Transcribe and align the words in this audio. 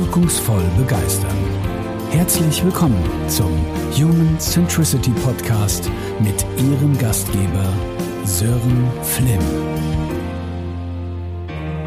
wirkungsvoll 0.00 0.64
begeistern. 0.78 1.36
Herzlich 2.10 2.64
willkommen 2.64 2.98
zum 3.28 3.50
Human 3.92 4.40
Centricity 4.40 5.10
Podcast 5.10 5.90
mit 6.20 6.42
Ihrem 6.56 6.96
Gastgeber 6.96 7.70
Sören 8.24 8.90
Flimm. 9.02 9.38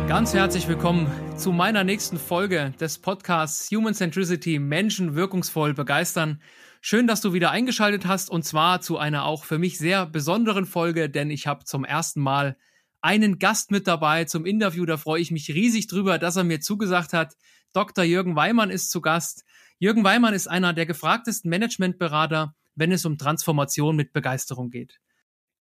Ganz 0.08 0.32
herzlich 0.32 0.68
willkommen 0.68 1.12
zu 1.38 1.52
meiner 1.52 1.84
nächsten 1.84 2.20
Folge 2.20 2.76
des 2.80 3.00
Podcasts 3.00 3.72
Human 3.72 3.96
Centricity 3.96 4.60
Menschen 4.60 5.16
wirkungsvoll 5.16 5.74
begeistern. 5.74 6.40
Schön, 6.82 7.08
dass 7.08 7.20
du 7.20 7.34
wieder 7.34 7.50
eingeschaltet 7.50 8.06
hast 8.06 8.30
und 8.30 8.46
zwar 8.46 8.82
zu 8.82 9.00
einer 9.00 9.26
auch 9.26 9.44
für 9.44 9.58
mich 9.58 9.80
sehr 9.80 10.06
besonderen 10.06 10.68
Folge, 10.68 11.10
denn 11.10 11.32
ich 11.32 11.48
habe 11.48 11.66
zum 11.66 11.84
ersten 11.84 12.22
Mal 12.22 12.58
einen 13.02 13.40
Gast 13.40 13.72
mit 13.72 13.88
dabei 13.88 14.26
zum 14.26 14.46
Interview. 14.46 14.86
Da 14.86 14.98
freue 14.98 15.20
ich 15.22 15.32
mich 15.32 15.50
riesig 15.50 15.88
drüber, 15.88 16.20
dass 16.20 16.36
er 16.36 16.44
mir 16.44 16.62
zugesagt 16.62 17.14
hat. 17.14 17.34
Dr. 17.74 18.04
Jürgen 18.04 18.36
Weimann 18.36 18.70
ist 18.70 18.92
zu 18.92 19.02
Gast. 19.02 19.44
Jürgen 19.80 20.04
Weimann 20.04 20.34
ist 20.34 20.48
einer 20.48 20.74
der 20.74 20.86
gefragtesten 20.86 21.50
Managementberater, 21.50 22.56
wenn 22.76 22.92
es 22.92 23.06
um 23.06 23.18
Transformation 23.18 23.96
mit 23.96 24.14
Begeisterung 24.14 24.70
geht. 24.70 25.00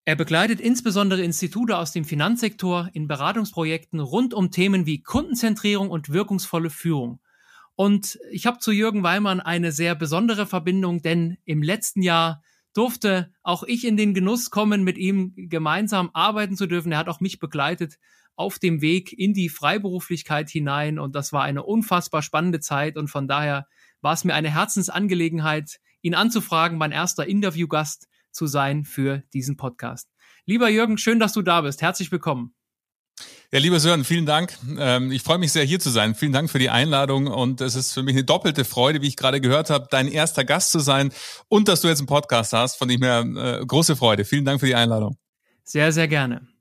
Er 0.05 0.17
begleitet 0.17 0.61
insbesondere 0.61 1.23
Institute 1.23 1.77
aus 1.77 1.93
dem 1.93 2.05
Finanzsektor 2.05 2.91
in 2.93 3.09
Beratungsprojekten 3.09 4.01
rund 4.01 4.35
um 4.35 4.51
Themen 4.51 4.85
wie 4.85 5.03
Kundenzentrierung 5.03 5.91
und 5.91 6.13
wirkungsvolle 6.13 6.71
Führung. 6.71 7.21
Und 7.77 8.19
ich 8.31 8.47
habe 8.47 8.59
zu 8.59 8.73
Jürgen 8.73 9.03
Weimann 9.03 9.41
eine 9.41 9.73
sehr 9.73 9.95
besondere 9.95 10.47
Verbindung, 10.47 11.03
denn 11.03 11.39
im 11.45 11.63
letzten 11.63 12.03
Jahr 12.03 12.43
durfte 12.75 13.33
auch 13.43 13.63
ich 13.63 13.87
in 13.87 13.97
den 13.97 14.13
Genuss 14.13 14.51
kommen, 14.51 14.83
mit 14.83 14.99
ihm 14.99 15.33
gemeinsam 15.37 16.11
arbeiten 16.13 16.57
zu 16.57 16.67
dürfen. 16.67 16.93
Er 16.93 16.99
hat 16.99 17.09
auch 17.09 17.21
mich 17.21 17.39
begleitet 17.39 17.99
auf 18.37 18.59
dem 18.59 18.81
Weg 18.81 19.13
in 19.13 19.35
die 19.35 19.49
Freiberuflichkeit 19.49 20.51
hinein 20.51 20.99
und 20.99 21.15
das 21.15 21.33
war 21.33 21.43
eine 21.43 21.63
unfassbar 21.63 22.23
spannende 22.23 22.61
Zeit 22.61 22.97
und 22.97 23.09
von 23.09 23.29
daher 23.29 23.67
war 24.01 24.15
es 24.15 24.25
mir 24.25 24.35
eine 24.35 24.53
Herzensangelegenheit, 24.53 25.79
ihn 26.01 26.15
anzufragen, 26.15 26.79
mein 26.79 26.93
erster 26.93 27.27
Interviewgast 27.27 28.09
zu 28.31 28.47
sein 28.47 28.85
für 28.85 29.23
diesen 29.33 29.57
Podcast. 29.57 30.09
Lieber 30.45 30.69
Jürgen, 30.69 30.99
schön, 30.99 31.21
dass 31.21 31.33
du 31.33 31.43
da 31.43 31.61
bist. 31.61 31.83
Herzlich 31.83 32.11
willkommen. 32.11 32.55
Ja, 33.53 33.59
lieber 33.59 33.79
Sören, 33.79 34.05
vielen 34.05 34.25
Dank. 34.25 34.57
Ähm, 34.79 35.13
ich 35.13 35.23
freue 35.23 35.39
mich 35.39 35.53
sehr, 35.53 35.65
hier 35.65 35.79
zu 35.79 35.91
sein. 35.91 36.15
Vielen 36.15 36.33
Dank 36.33 36.51
für 36.51 36.59
die 36.59 36.71
Einladung 36.71 37.27
und 37.27 37.61
es 37.61 37.75
ist 37.75 37.93
für 37.93 38.03
mich 38.03 38.15
eine 38.15 38.25
doppelte 38.25 38.65
Freude, 38.65 39.03
wie 39.03 39.09
ich 39.09 39.17
gerade 39.17 39.41
gehört 39.43 39.69
habe, 39.69 39.89
dein 39.91 40.09
erster 40.09 40.45
Gast 40.45 40.73
zu 40.73 40.79
sein 40.79 41.13
und 41.49 41.69
dass 41.69 41.83
du 41.83 41.89
jetzt 41.89 41.99
einen 41.99 42.07
Podcast 42.07 42.55
hast. 42.55 42.77
Von 42.77 42.89
dem 42.89 43.03
her 43.03 43.21
äh, 43.21 43.65
große 43.65 43.95
Freude. 43.95 44.25
Vielen 44.25 44.47
Dank 44.47 44.61
für 44.61 44.67
die 44.67 44.75
Einladung. 44.75 45.19
Sehr, 45.65 45.93
sehr 45.93 46.09
gerne. 46.09 46.52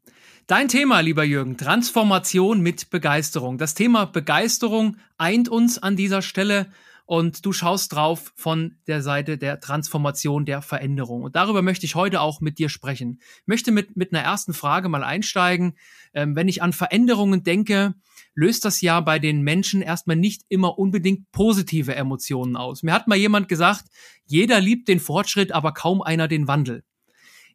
Dein 0.51 0.67
Thema, 0.67 0.99
lieber 0.99 1.23
Jürgen, 1.23 1.55
Transformation 1.55 2.59
mit 2.59 2.89
Begeisterung. 2.89 3.57
Das 3.57 3.73
Thema 3.73 4.03
Begeisterung 4.03 4.97
eint 5.17 5.47
uns 5.47 5.77
an 5.77 5.95
dieser 5.95 6.21
Stelle 6.21 6.69
und 7.05 7.45
du 7.45 7.53
schaust 7.53 7.93
drauf 7.93 8.33
von 8.35 8.75
der 8.85 9.01
Seite 9.01 9.37
der 9.37 9.61
Transformation, 9.61 10.43
der 10.43 10.61
Veränderung. 10.61 11.23
Und 11.23 11.37
darüber 11.37 11.61
möchte 11.61 11.85
ich 11.85 11.95
heute 11.95 12.19
auch 12.19 12.41
mit 12.41 12.59
dir 12.59 12.67
sprechen. 12.67 13.21
Ich 13.21 13.47
möchte 13.47 13.71
mit, 13.71 13.95
mit 13.95 14.13
einer 14.13 14.25
ersten 14.25 14.53
Frage 14.53 14.89
mal 14.89 15.05
einsteigen. 15.05 15.77
Ähm, 16.13 16.35
wenn 16.35 16.49
ich 16.49 16.61
an 16.61 16.73
Veränderungen 16.73 17.43
denke, 17.43 17.93
löst 18.35 18.65
das 18.65 18.81
ja 18.81 18.99
bei 18.99 19.19
den 19.19 19.43
Menschen 19.43 19.81
erstmal 19.81 20.17
nicht 20.17 20.41
immer 20.49 20.77
unbedingt 20.77 21.31
positive 21.31 21.95
Emotionen 21.95 22.57
aus. 22.57 22.83
Mir 22.83 22.91
hat 22.91 23.07
mal 23.07 23.17
jemand 23.17 23.47
gesagt, 23.47 23.85
jeder 24.25 24.59
liebt 24.59 24.89
den 24.89 24.99
Fortschritt, 24.99 25.53
aber 25.53 25.71
kaum 25.71 26.01
einer 26.01 26.27
den 26.27 26.49
Wandel. 26.49 26.83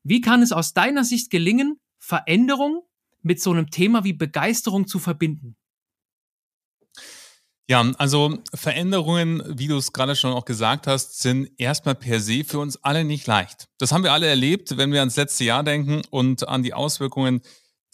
Wie 0.03 0.23
kann 0.23 0.41
es 0.41 0.53
aus 0.53 0.73
deiner 0.73 1.05
Sicht 1.05 1.31
gelingen, 1.31 1.79
Veränderung 2.07 2.83
mit 3.23 3.43
so 3.43 3.51
einem 3.51 3.69
Thema 3.71 4.05
wie 4.05 4.13
Begeisterung 4.13 4.87
zu 4.87 5.01
verbinden? 5.01 5.57
Ja, 7.69 7.85
also 7.99 8.39
Veränderungen, 8.55 9.43
wie 9.59 9.67
du 9.67 9.77
es 9.77 9.93
gerade 9.93 10.15
schon 10.15 10.33
auch 10.33 10.45
gesagt 10.45 10.87
hast, 10.87 11.21
sind 11.21 11.51
erstmal 11.59 11.97
per 11.97 12.21
se 12.21 12.45
für 12.45 12.61
uns 12.61 12.77
alle 12.85 13.03
nicht 13.03 13.27
leicht. 13.27 13.67
Das 13.79 13.91
haben 13.91 14.05
wir 14.05 14.13
alle 14.13 14.29
erlebt, 14.29 14.77
wenn 14.77 14.93
wir 14.93 15.01
ans 15.01 15.17
letzte 15.17 15.43
Jahr 15.43 15.65
denken 15.65 16.03
und 16.11 16.47
an 16.47 16.63
die 16.63 16.75
Auswirkungen, 16.75 17.41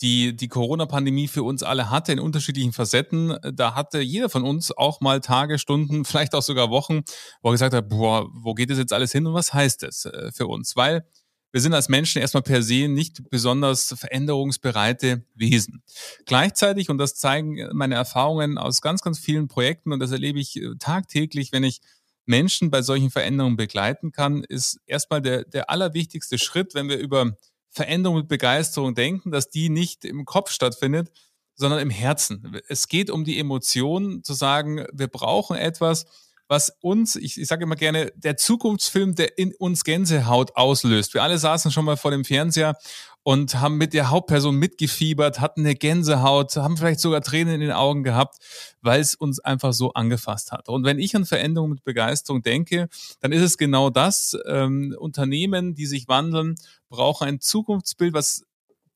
die 0.03 0.37
die 0.37 0.49
Corona-Pandemie 0.49 1.29
für 1.29 1.43
uns 1.43 1.63
alle 1.63 1.89
hatte 1.89 2.13
in 2.13 2.21
unterschiedlichen 2.21 2.75
Facetten. 2.75 3.39
Da 3.55 3.75
hatte 3.75 4.01
jeder 4.01 4.29
von 4.29 4.43
uns 4.43 4.77
auch 4.77 5.01
mal 5.01 5.21
Tage, 5.21 5.59
Stunden, 5.59 6.05
vielleicht 6.05 6.35
auch 6.35 6.43
sogar 6.43 6.69
Wochen, 6.69 7.01
wo 7.41 7.49
er 7.49 7.53
gesagt 7.53 7.73
hat, 7.73 7.89
boah, 7.89 8.29
wo 8.35 8.53
geht 8.53 8.69
das 8.69 8.77
jetzt 8.77 8.93
alles 8.93 9.11
hin 9.13 9.27
und 9.27 9.33
was 9.33 9.55
heißt 9.55 9.85
das 9.85 10.05
äh, 10.05 10.31
für 10.33 10.49
uns? 10.49 10.77
Weil 10.77 11.07
wir 11.53 11.61
sind 11.61 11.75
als 11.75 11.89
Menschen 11.89 12.21
erstmal 12.21 12.43
per 12.43 12.63
se 12.63 12.89
nicht 12.89 13.29
besonders 13.31 13.95
veränderungsbereite 13.97 15.25
Wesen. 15.35 15.83
Gleichzeitig, 16.25 16.89
und 16.89 16.99
das 16.99 17.15
zeigen 17.15 17.69
meine 17.73 17.95
Erfahrungen 17.95 18.59
aus 18.59 18.81
ganz, 18.81 19.03
ganz 19.03 19.19
vielen 19.19 19.49
Projekten, 19.49 19.93
und 19.93 20.01
das 20.01 20.11
erlebe 20.11 20.41
ich 20.41 20.57
äh, 20.57 20.75
tagtäglich, 20.79 21.53
wenn 21.53 21.65
ich 21.65 21.81
Menschen 22.25 22.71
bei 22.71 22.83
solchen 22.83 23.11
Veränderungen 23.11 23.57
begleiten 23.57 24.13
kann, 24.13 24.45
ist 24.45 24.81
erstmal 24.87 25.21
der, 25.21 25.45
der 25.45 25.71
allerwichtigste 25.71 26.39
Schritt, 26.39 26.75
wenn 26.75 26.89
wir 26.89 26.99
über 26.99 27.37
Veränderung 27.69 28.19
mit 28.19 28.29
Begeisterung 28.29 28.95
denken, 28.95 29.31
dass 29.31 29.51
die 29.51 29.69
nicht 29.69 30.05
im 30.05 30.25
Kopf 30.25 30.51
stattfindet, 30.51 31.11
sondern 31.55 31.81
im 31.81 31.91
Herzen. 31.91 32.61
Es 32.69 32.89
geht 32.89 33.11
um 33.11 33.25
die 33.25 33.39
Emotion, 33.39 34.23
zu 34.25 34.35
sagen, 34.35 34.87
wir 34.93 35.09
brauchen 35.09 35.57
etwas, 35.57 36.07
was 36.53 36.71
uns, 36.83 37.17
ich, 37.17 37.41
ich 37.41 37.49
sage 37.49 37.65
immer 37.65 37.77
gerne, 37.77 38.13
der 38.15 38.37
Zukunftsfilm, 38.37 39.15
der 39.15 39.39
in 39.39 39.55
uns 39.55 39.85
Gänsehaut 39.85 40.55
auslöst. 40.55 41.15
Wir 41.15 41.23
alle 41.23 41.39
saßen 41.39 41.71
schon 41.71 41.87
mal 41.87 41.97
vor 41.97 42.11
dem 42.11 42.27
Fernseher 42.27 42.77
und 43.23 43.55
haben 43.55 43.79
mit 43.79 43.95
der 43.95 44.11
Hauptperson 44.11 44.57
mitgefiebert, 44.57 45.41
hatten 45.41 45.61
eine 45.61 45.75
Gänsehaut, 45.75 46.55
haben 46.57 46.77
vielleicht 46.77 47.01
sogar 47.01 47.23
Tränen 47.23 47.55
in 47.55 47.61
den 47.63 47.73
Augen 47.73 48.05
gehabt, 48.05 48.37
weil 48.83 49.01
es 49.01 49.15
uns 49.15 49.41
einfach 49.41 49.73
so 49.73 49.95
angefasst 49.95 50.53
hat. 50.53 50.69
Und 50.69 50.85
wenn 50.85 50.99
ich 50.99 51.17
an 51.17 51.25
Veränderung 51.25 51.71
mit 51.71 51.85
Begeisterung 51.85 52.43
denke, 52.43 52.91
dann 53.21 53.33
ist 53.33 53.43
es 53.43 53.57
genau 53.57 53.89
das. 53.89 54.37
Ähm, 54.47 54.95
Unternehmen, 54.99 55.75
die 55.75 55.87
sich 55.87 56.07
wandeln, 56.07 56.57
brauchen 56.91 57.29
ein 57.29 57.41
Zukunftsbild, 57.41 58.13
was 58.13 58.45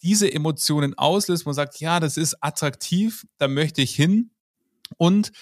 diese 0.02 0.30
Emotionen 0.30 0.92
auslöst. 0.92 1.46
Man 1.46 1.54
sagt, 1.54 1.80
ja, 1.80 2.00
das 2.00 2.18
ist 2.18 2.36
attraktiv, 2.42 3.24
da 3.38 3.48
möchte 3.48 3.80
ich 3.80 3.94
hin. 3.94 4.30
Und 4.98 5.32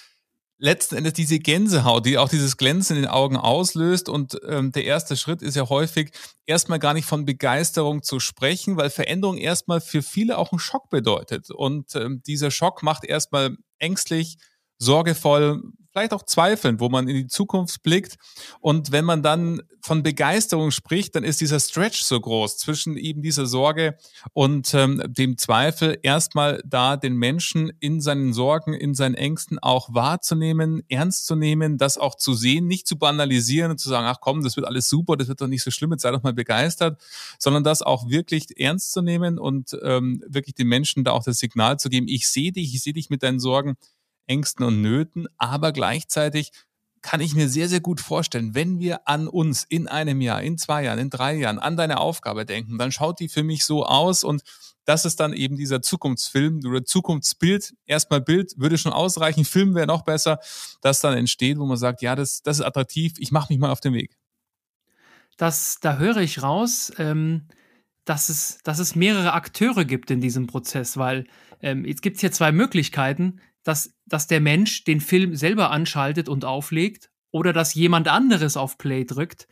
letzten 0.58 0.96
Endes 0.96 1.14
diese 1.14 1.38
Gänsehaut, 1.38 2.06
die 2.06 2.18
auch 2.18 2.28
dieses 2.28 2.56
Glänzen 2.56 2.96
in 2.96 3.02
den 3.02 3.10
Augen 3.10 3.36
auslöst. 3.36 4.08
Und 4.08 4.38
ähm, 4.48 4.72
der 4.72 4.84
erste 4.84 5.16
Schritt 5.16 5.42
ist 5.42 5.56
ja 5.56 5.68
häufig, 5.68 6.12
erstmal 6.46 6.78
gar 6.78 6.94
nicht 6.94 7.06
von 7.06 7.24
Begeisterung 7.24 8.02
zu 8.02 8.20
sprechen, 8.20 8.76
weil 8.76 8.90
Veränderung 8.90 9.36
erstmal 9.36 9.80
für 9.80 10.02
viele 10.02 10.38
auch 10.38 10.52
einen 10.52 10.58
Schock 10.58 10.90
bedeutet. 10.90 11.50
Und 11.50 11.94
ähm, 11.96 12.22
dieser 12.26 12.50
Schock 12.50 12.82
macht 12.82 13.04
erstmal 13.04 13.56
ängstlich, 13.78 14.36
sorgevoll, 14.84 15.62
vielleicht 15.94 16.12
auch 16.12 16.24
zweifeln, 16.24 16.80
wo 16.80 16.88
man 16.88 17.06
in 17.06 17.14
die 17.14 17.26
Zukunft 17.28 17.84
blickt. 17.84 18.16
Und 18.60 18.90
wenn 18.90 19.04
man 19.04 19.22
dann 19.22 19.62
von 19.80 20.02
Begeisterung 20.02 20.72
spricht, 20.72 21.14
dann 21.14 21.22
ist 21.22 21.40
dieser 21.40 21.60
Stretch 21.60 22.02
so 22.02 22.20
groß 22.20 22.56
zwischen 22.56 22.96
eben 22.96 23.22
dieser 23.22 23.46
Sorge 23.46 23.96
und 24.32 24.74
ähm, 24.74 25.00
dem 25.06 25.38
Zweifel, 25.38 25.98
erstmal 26.02 26.60
da 26.66 26.96
den 26.96 27.14
Menschen 27.14 27.70
in 27.78 28.00
seinen 28.00 28.32
Sorgen, 28.32 28.74
in 28.74 28.94
seinen 28.94 29.14
Ängsten 29.14 29.60
auch 29.60 29.94
wahrzunehmen, 29.94 30.82
ernst 30.88 31.26
zu 31.26 31.36
nehmen, 31.36 31.78
das 31.78 31.96
auch 31.96 32.16
zu 32.16 32.34
sehen, 32.34 32.66
nicht 32.66 32.88
zu 32.88 32.98
banalisieren 32.98 33.70
und 33.70 33.78
zu 33.78 33.88
sagen, 33.88 34.06
ach 34.06 34.20
komm, 34.20 34.42
das 34.42 34.56
wird 34.56 34.66
alles 34.66 34.88
super, 34.88 35.16
das 35.16 35.28
wird 35.28 35.40
doch 35.40 35.46
nicht 35.46 35.62
so 35.62 35.70
schlimm, 35.70 35.92
jetzt 35.92 36.02
sei 36.02 36.10
doch 36.10 36.24
mal 36.24 36.32
begeistert, 36.32 37.00
sondern 37.38 37.62
das 37.62 37.82
auch 37.82 38.08
wirklich 38.08 38.58
ernst 38.58 38.92
zu 38.92 39.00
nehmen 39.00 39.38
und 39.38 39.78
ähm, 39.82 40.24
wirklich 40.26 40.56
den 40.56 40.66
Menschen 40.66 41.04
da 41.04 41.12
auch 41.12 41.22
das 41.22 41.38
Signal 41.38 41.78
zu 41.78 41.88
geben, 41.88 42.08
ich 42.08 42.28
sehe 42.28 42.50
dich, 42.50 42.74
ich 42.74 42.82
sehe 42.82 42.94
dich 42.94 43.10
mit 43.10 43.22
deinen 43.22 43.38
Sorgen, 43.38 43.76
Ängsten 44.26 44.64
und 44.64 44.82
Nöten, 44.82 45.26
aber 45.38 45.72
gleichzeitig 45.72 46.52
kann 47.04 47.20
ich 47.20 47.34
mir 47.34 47.50
sehr, 47.50 47.68
sehr 47.68 47.80
gut 47.80 48.00
vorstellen, 48.00 48.54
wenn 48.54 48.80
wir 48.80 49.06
an 49.06 49.28
uns 49.28 49.64
in 49.68 49.88
einem 49.88 50.22
Jahr, 50.22 50.42
in 50.42 50.56
zwei 50.56 50.84
Jahren, 50.84 50.98
in 50.98 51.10
drei 51.10 51.34
Jahren, 51.34 51.58
an 51.58 51.76
deine 51.76 52.00
Aufgabe 52.00 52.46
denken, 52.46 52.78
dann 52.78 52.92
schaut 52.92 53.20
die 53.20 53.28
für 53.28 53.42
mich 53.42 53.66
so 53.66 53.84
aus 53.84 54.24
und 54.24 54.42
das 54.86 55.04
ist 55.04 55.20
dann 55.20 55.34
eben 55.34 55.56
dieser 55.56 55.82
Zukunftsfilm 55.82 56.60
oder 56.66 56.84
Zukunftsbild. 56.84 57.74
Erstmal 57.86 58.20
Bild 58.20 58.54
würde 58.56 58.78
schon 58.78 58.92
ausreichen, 58.92 59.44
Film 59.44 59.74
wäre 59.74 59.86
noch 59.86 60.02
besser, 60.02 60.40
das 60.80 61.00
dann 61.00 61.16
entsteht, 61.16 61.58
wo 61.58 61.66
man 61.66 61.76
sagt, 61.76 62.00
ja, 62.02 62.16
das, 62.16 62.42
das 62.42 62.58
ist 62.58 62.64
attraktiv, 62.64 63.14
ich 63.18 63.32
mache 63.32 63.52
mich 63.52 63.60
mal 63.60 63.70
auf 63.70 63.80
den 63.80 63.92
Weg. 63.92 64.16
Das, 65.36 65.78
da 65.80 65.98
höre 65.98 66.18
ich 66.18 66.42
raus, 66.42 66.90
ähm, 66.98 67.48
dass, 68.04 68.30
es, 68.30 68.58
dass 68.62 68.78
es 68.78 68.94
mehrere 68.94 69.32
Akteure 69.34 69.84
gibt 69.84 70.10
in 70.10 70.20
diesem 70.20 70.46
Prozess, 70.46 70.96
weil 70.96 71.26
ähm, 71.60 71.84
jetzt 71.84 72.02
gibt 72.02 72.16
es 72.16 72.20
hier 72.20 72.32
zwei 72.32 72.52
Möglichkeiten 72.52 73.40
dass, 73.64 73.94
dass 74.06 74.26
der 74.26 74.40
Mensch 74.40 74.84
den 74.84 75.00
Film 75.00 75.34
selber 75.34 75.70
anschaltet 75.70 76.28
und 76.28 76.44
auflegt 76.44 77.10
oder 77.30 77.52
dass 77.52 77.74
jemand 77.74 78.06
anderes 78.08 78.56
auf 78.56 78.78
Play 78.78 79.04
drückt. 79.04 79.48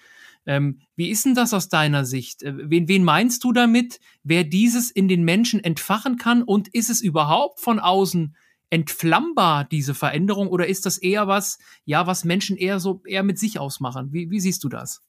Ähm, 0.46 0.80
wie 0.96 1.10
ist 1.10 1.24
denn 1.24 1.34
das 1.34 1.54
aus 1.54 1.68
deiner 1.68 2.04
Sicht? 2.04 2.42
Äh, 2.42 2.70
wen, 2.70 2.88
wen 2.88 3.04
meinst 3.04 3.44
du 3.44 3.52
damit, 3.52 4.00
wer 4.22 4.44
dieses 4.44 4.90
in 4.90 5.08
den 5.08 5.24
Menschen 5.24 5.62
entfachen 5.62 6.16
kann? 6.16 6.42
Und 6.42 6.68
ist 6.68 6.90
es 6.90 7.00
überhaupt 7.00 7.60
von 7.60 7.78
außen 7.78 8.36
entflammbar, 8.70 9.64
diese 9.64 9.94
Veränderung? 9.94 10.48
Oder 10.48 10.66
ist 10.66 10.86
das 10.86 10.98
eher 10.98 11.28
was, 11.28 11.58
ja, 11.84 12.06
was 12.06 12.24
Menschen 12.24 12.56
eher 12.56 12.80
so 12.80 13.02
eher 13.04 13.22
mit 13.22 13.38
sich 13.38 13.58
ausmachen? 13.58 14.12
Wie, 14.12 14.30
wie 14.30 14.40
siehst 14.40 14.64
du 14.64 14.68
das? 14.68 15.02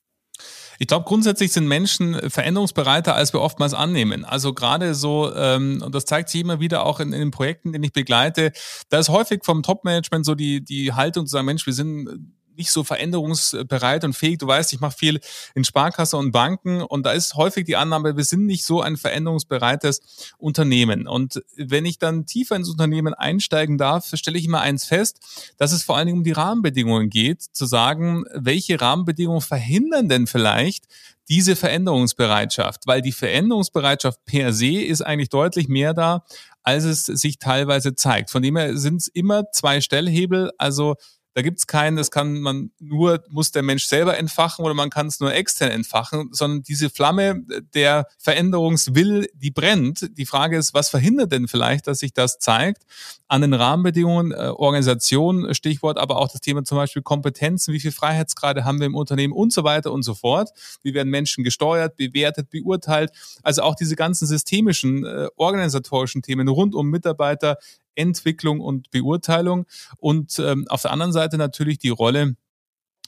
Ich 0.80 0.88
glaube, 0.88 1.06
grundsätzlich 1.06 1.51
sind 1.51 1.68
Menschen 1.68 2.30
veränderungsbereiter, 2.30 3.15
als 3.15 3.33
wir 3.33 3.41
oftmals 3.41 3.74
annehmen. 3.74 4.25
Also 4.25 4.53
gerade 4.53 4.95
so, 4.95 5.33
ähm, 5.35 5.81
und 5.85 5.94
das 5.94 6.06
zeigt 6.06 6.30
sich 6.30 6.41
immer 6.41 6.59
wieder 6.59 6.85
auch 6.85 7.00
in, 7.00 7.13
in 7.13 7.19
den 7.19 7.31
Projekten, 7.31 7.74
den 7.74 7.83
ich 7.83 7.94
begleite, 7.94 8.51
da 8.89 9.00
ist 9.00 9.09
häufig 9.09 9.44
vom 9.44 9.63
Top-Management 9.63 10.25
so 10.25 10.35
die, 10.35 10.63
die 10.63 10.94
Haltung 10.94 11.25
zu 11.25 11.31
sagen, 11.31 11.45
Mensch, 11.45 11.65
wir 11.65 11.74
sind 11.74 12.33
nicht 12.55 12.71
so 12.71 12.83
veränderungsbereit 12.83 14.03
und 14.03 14.13
fähig. 14.13 14.39
Du 14.39 14.47
weißt, 14.47 14.73
ich 14.73 14.79
mache 14.79 14.97
viel 14.97 15.19
in 15.55 15.63
Sparkasse 15.63 16.17
und 16.17 16.31
Banken 16.31 16.81
und 16.81 17.05
da 17.05 17.11
ist 17.11 17.35
häufig 17.35 17.65
die 17.65 17.75
Annahme, 17.75 18.17
wir 18.17 18.23
sind 18.23 18.45
nicht 18.45 18.65
so 18.65 18.81
ein 18.81 18.97
veränderungsbereites 18.97 20.33
Unternehmen. 20.38 21.07
Und 21.07 21.44
wenn 21.55 21.85
ich 21.85 22.00
dann 22.00 22.25
tiefer 22.25 22.55
ins 22.55 22.69
Unternehmen 22.69 23.13
einsteigen 23.13 23.77
darf, 23.77 24.11
stelle 24.13 24.38
ich 24.38 24.45
immer 24.45 24.61
eins 24.61 24.85
fest, 24.85 25.19
dass 25.57 25.71
es 25.71 25.83
vor 25.83 25.97
allen 25.97 26.07
Dingen 26.07 26.19
um 26.19 26.23
die 26.23 26.31
Rahmenbedingungen 26.31 27.09
geht, 27.09 27.41
zu 27.41 27.65
sagen, 27.65 28.25
welche 28.33 28.79
Rahmenbedingungen 28.79 29.41
verhindern 29.41 30.09
denn 30.09 30.27
vielleicht 30.27 30.85
diese 31.29 31.55
Veränderungsbereitschaft, 31.55 32.85
weil 32.85 33.01
die 33.01 33.11
Veränderungsbereitschaft 33.11 34.25
per 34.25 34.51
se 34.53 34.81
ist 34.81 35.01
eigentlich 35.01 35.29
deutlich 35.29 35.69
mehr 35.69 35.94
da, 35.94 36.25
als 36.63 36.83
es 36.83 37.05
sich 37.05 37.39
teilweise 37.39 37.95
zeigt. 37.95 38.29
Von 38.29 38.41
dem 38.41 38.57
her 38.57 38.77
sind 38.77 38.97
es 38.97 39.07
immer 39.07 39.50
zwei 39.51 39.81
Stellhebel, 39.81 40.51
also 40.57 40.95
da 41.33 41.41
gibt's 41.41 41.65
keinen, 41.65 41.97
das 41.97 42.12
kann 42.12 42.41
man 42.41 42.71
nur, 42.80 43.24
muss 43.30 43.51
der 43.51 43.63
Mensch 43.63 43.85
selber 43.85 44.18
entfachen 44.18 44.63
oder 44.63 44.74
man 44.74 44.89
kann 44.89 45.07
es 45.07 45.19
nur 45.19 45.33
extern 45.33 45.71
entfachen, 45.71 46.30
sondern 46.31 46.62
diese 46.62 46.89
Flamme 46.89 47.44
der 47.74 48.07
Veränderungswill, 48.19 49.27
die 49.33 49.50
brennt. 49.50 50.09
Die 50.18 50.25
Frage 50.25 50.57
ist, 50.57 50.74
was 50.74 50.89
verhindert 50.89 51.31
denn 51.31 51.47
vielleicht, 51.47 51.88
dass 51.88 52.00
sich 52.00 52.13
das 52.13 52.38
zeigt? 52.38 52.83
An 53.27 53.41
den 53.41 53.53
Rahmenbedingungen, 53.53 54.31
äh, 54.31 54.50
Organisation, 54.56 55.56
Stichwort, 55.56 55.97
aber 55.97 56.18
auch 56.18 56.27
das 56.27 56.41
Thema 56.41 56.63
zum 56.63 56.77
Beispiel 56.77 57.01
Kompetenzen, 57.01 57.74
wie 57.74 57.79
viel 57.79 57.91
Freiheitsgrade 57.91 58.63
haben 58.63 58.79
wir 58.79 58.86
im 58.86 58.95
Unternehmen 58.95 59.33
und 59.33 59.51
so 59.51 59.63
weiter 59.63 59.91
und 59.91 60.03
so 60.03 60.13
fort. 60.13 60.51
Wie 60.83 60.94
werden 60.94 61.09
Menschen 61.09 61.44
gesteuert, 61.44 61.97
bewertet, 61.97 62.51
beurteilt? 62.51 63.12
Also 63.41 63.63
auch 63.63 63.75
diese 63.75 63.95
ganzen 63.95 64.27
systemischen, 64.27 65.03
äh, 65.03 65.27
organisatorischen 65.36 66.21
Themen 66.21 66.47
rund 66.47 66.75
um 66.75 66.89
Mitarbeiter, 66.89 67.57
Entwicklung 67.95 68.60
und 68.60 68.92
Beurteilung 68.92 69.66
und 69.98 70.40
ähm, 70.40 70.66
auf 70.69 70.81
der 70.81 70.92
anderen 70.92 71.13
Seite 71.13 71.38
natürlich 71.38 71.80
die 71.80 71.90
Rolle 71.90 72.36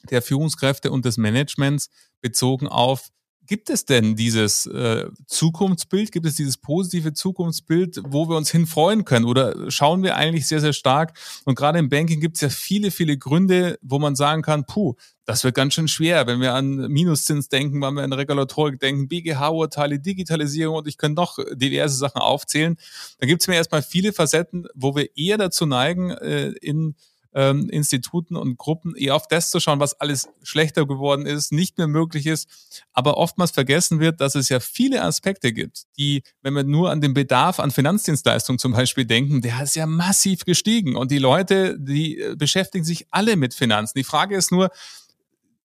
der 0.10 0.22
Führungskräfte 0.22 0.92
und 0.92 1.06
des 1.06 1.18
Managements 1.18 1.90
bezogen 2.22 2.68
auf 2.68 3.10
Gibt 3.48 3.70
es 3.70 3.86
denn 3.86 4.16
dieses 4.16 4.66
äh, 4.66 5.06
Zukunftsbild? 5.28 6.12
Gibt 6.12 6.26
es 6.26 6.36
dieses 6.36 6.58
positive 6.58 7.14
Zukunftsbild, 7.14 8.02
wo 8.08 8.28
wir 8.28 8.38
uns 8.38 8.50
hin 8.50 8.66
freuen 8.66 9.06
können? 9.06 9.26
Oder 9.26 9.70
schauen 9.70 10.02
wir 10.02 10.16
eigentlich 10.16 10.48
sehr, 10.48 10.62
sehr 10.62 10.74
stark? 10.74 11.16
Und 11.46 11.56
gerade 11.56 11.78
im 11.78 11.90
Banking 11.90 12.20
gibt 12.20 12.38
es 12.38 12.42
ja 12.42 12.50
viele, 12.50 12.90
viele 12.90 13.18
Gründe, 13.18 13.78
wo 13.84 14.00
man 14.00 14.16
sagen 14.16 14.42
kann, 14.42 14.66
puh, 14.66 14.96
das 15.26 15.44
wird 15.44 15.56
ganz 15.56 15.74
schön 15.74 15.88
schwer, 15.88 16.28
wenn 16.28 16.40
wir 16.40 16.54
an 16.54 16.76
Minuszins 16.92 17.50
denken, 17.50 17.82
wenn 17.82 17.96
wir 17.96 18.04
an 18.04 18.14
Regulatorik 18.14 18.80
denken, 18.80 19.08
BGH-Urteile, 19.08 20.00
Digitalisierung 20.00 20.78
und 20.78 20.88
ich 20.88 20.98
könnte 20.98 21.20
noch 21.20 21.40
diverse 21.54 21.98
Sachen 21.98 22.22
aufzählen. 22.22 22.78
Da 23.20 23.28
gibt 23.28 23.42
es 23.42 23.48
mir 23.48 23.56
erstmal 23.56 23.82
viele 23.82 24.14
Facetten, 24.14 24.68
wo 24.76 24.96
wir 24.96 25.18
eher 25.18 25.38
dazu 25.38 25.66
neigen, 25.66 26.12
äh, 26.12 26.50
in 26.62 26.96
ähm, 27.36 27.70
Instituten 27.70 28.36
und 28.38 28.58
Gruppen 28.58 28.96
eher 28.96 29.16
auf 29.16 29.28
das 29.28 29.52
zu 29.52 29.60
schauen, 29.60 29.80
was 29.80 30.00
alles 30.00 30.30
schlechter 30.42 30.88
geworden 30.88 31.26
ist, 31.26 31.52
nicht 31.52 31.78
mehr 31.78 31.88
möglich 31.88 32.28
ist. 32.28 32.48
Aber 32.94 33.18
oftmals 33.18 33.52
vergessen 33.52 34.00
wird, 34.00 34.22
dass 34.22 34.36
es 34.36 34.48
ja 34.48 34.62
viele 34.62 35.04
Aspekte 35.04 35.52
gibt, 35.52 35.84
die, 35.98 36.24
wenn 36.42 36.54
wir 36.54 36.64
nur 36.64 36.92
an 36.92 37.02
den 37.02 37.14
Bedarf 37.14 37.60
an 37.60 37.72
Finanzdienstleistungen 37.72 38.58
zum 38.58 38.72
Beispiel 38.72 39.06
denken, 39.06 39.42
der 39.42 39.62
ist 39.62 39.76
ja 39.76 39.86
massiv 39.86 40.46
gestiegen. 40.46 40.96
Und 40.96 41.12
die 41.12 41.20
Leute, 41.20 41.78
die 41.78 42.20
äh, 42.20 42.36
beschäftigen 42.36 42.86
sich 42.86 43.08
alle 43.12 43.36
mit 43.36 43.54
Finanzen. 43.54 43.98
Die 43.98 44.06
Frage 44.06 44.38
ist 44.38 44.52
nur, 44.52 44.70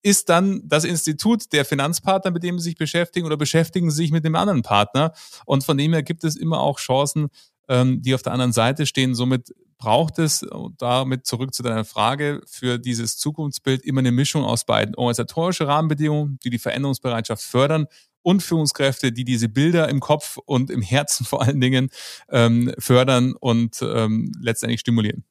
ist 0.03 0.29
dann 0.29 0.63
das 0.65 0.85
Institut 0.85 1.53
der 1.53 1.65
Finanzpartner, 1.65 2.31
mit 2.31 2.43
dem 2.43 2.59
sie 2.59 2.71
sich 2.71 2.77
beschäftigen, 2.77 3.27
oder 3.27 3.37
beschäftigen 3.37 3.91
sie 3.91 3.97
sich 3.99 4.13
mit 4.13 4.25
dem 4.25 4.35
anderen 4.35 4.63
Partner? 4.63 5.13
Und 5.45 5.65
von 5.65 5.77
dem 5.77 5.93
her 5.93 6.03
gibt 6.03 6.25
es 6.25 6.37
immer 6.37 6.61
auch 6.61 6.79
Chancen, 6.79 7.29
ähm, 7.69 8.03
die 8.03 8.15
auf 8.15 8.23
der 8.23 8.33
anderen 8.33 8.53
Seite 8.53 8.87
stehen. 8.87 9.15
Somit 9.15 9.55
braucht 9.79 10.19
es, 10.19 10.43
und 10.43 10.81
damit 10.83 11.27
zurück 11.27 11.55
zu 11.55 11.63
deiner 11.63 11.85
Frage, 11.85 12.43
für 12.47 12.79
dieses 12.79 13.17
Zukunftsbild 13.17 13.83
immer 13.85 14.01
eine 14.01 14.13
Mischung 14.13 14.45
aus 14.45 14.65
beiden. 14.65 14.95
Organisatorische 14.95 15.67
Rahmenbedingungen, 15.67 16.39
die 16.45 16.51
die 16.51 16.59
Veränderungsbereitschaft 16.59 17.43
fördern 17.43 17.87
und 18.23 18.43
Führungskräfte, 18.43 19.13
die 19.13 19.25
diese 19.25 19.49
Bilder 19.49 19.89
im 19.89 20.01
Kopf 20.01 20.37
und 20.45 20.71
im 20.71 20.83
Herzen 20.83 21.25
vor 21.25 21.43
allen 21.43 21.61
Dingen 21.61 21.89
ähm, 22.29 22.73
fördern 22.79 23.35
und 23.41 23.81
ähm, 23.83 24.33
letztendlich 24.39 24.81
stimulieren. 24.81 25.25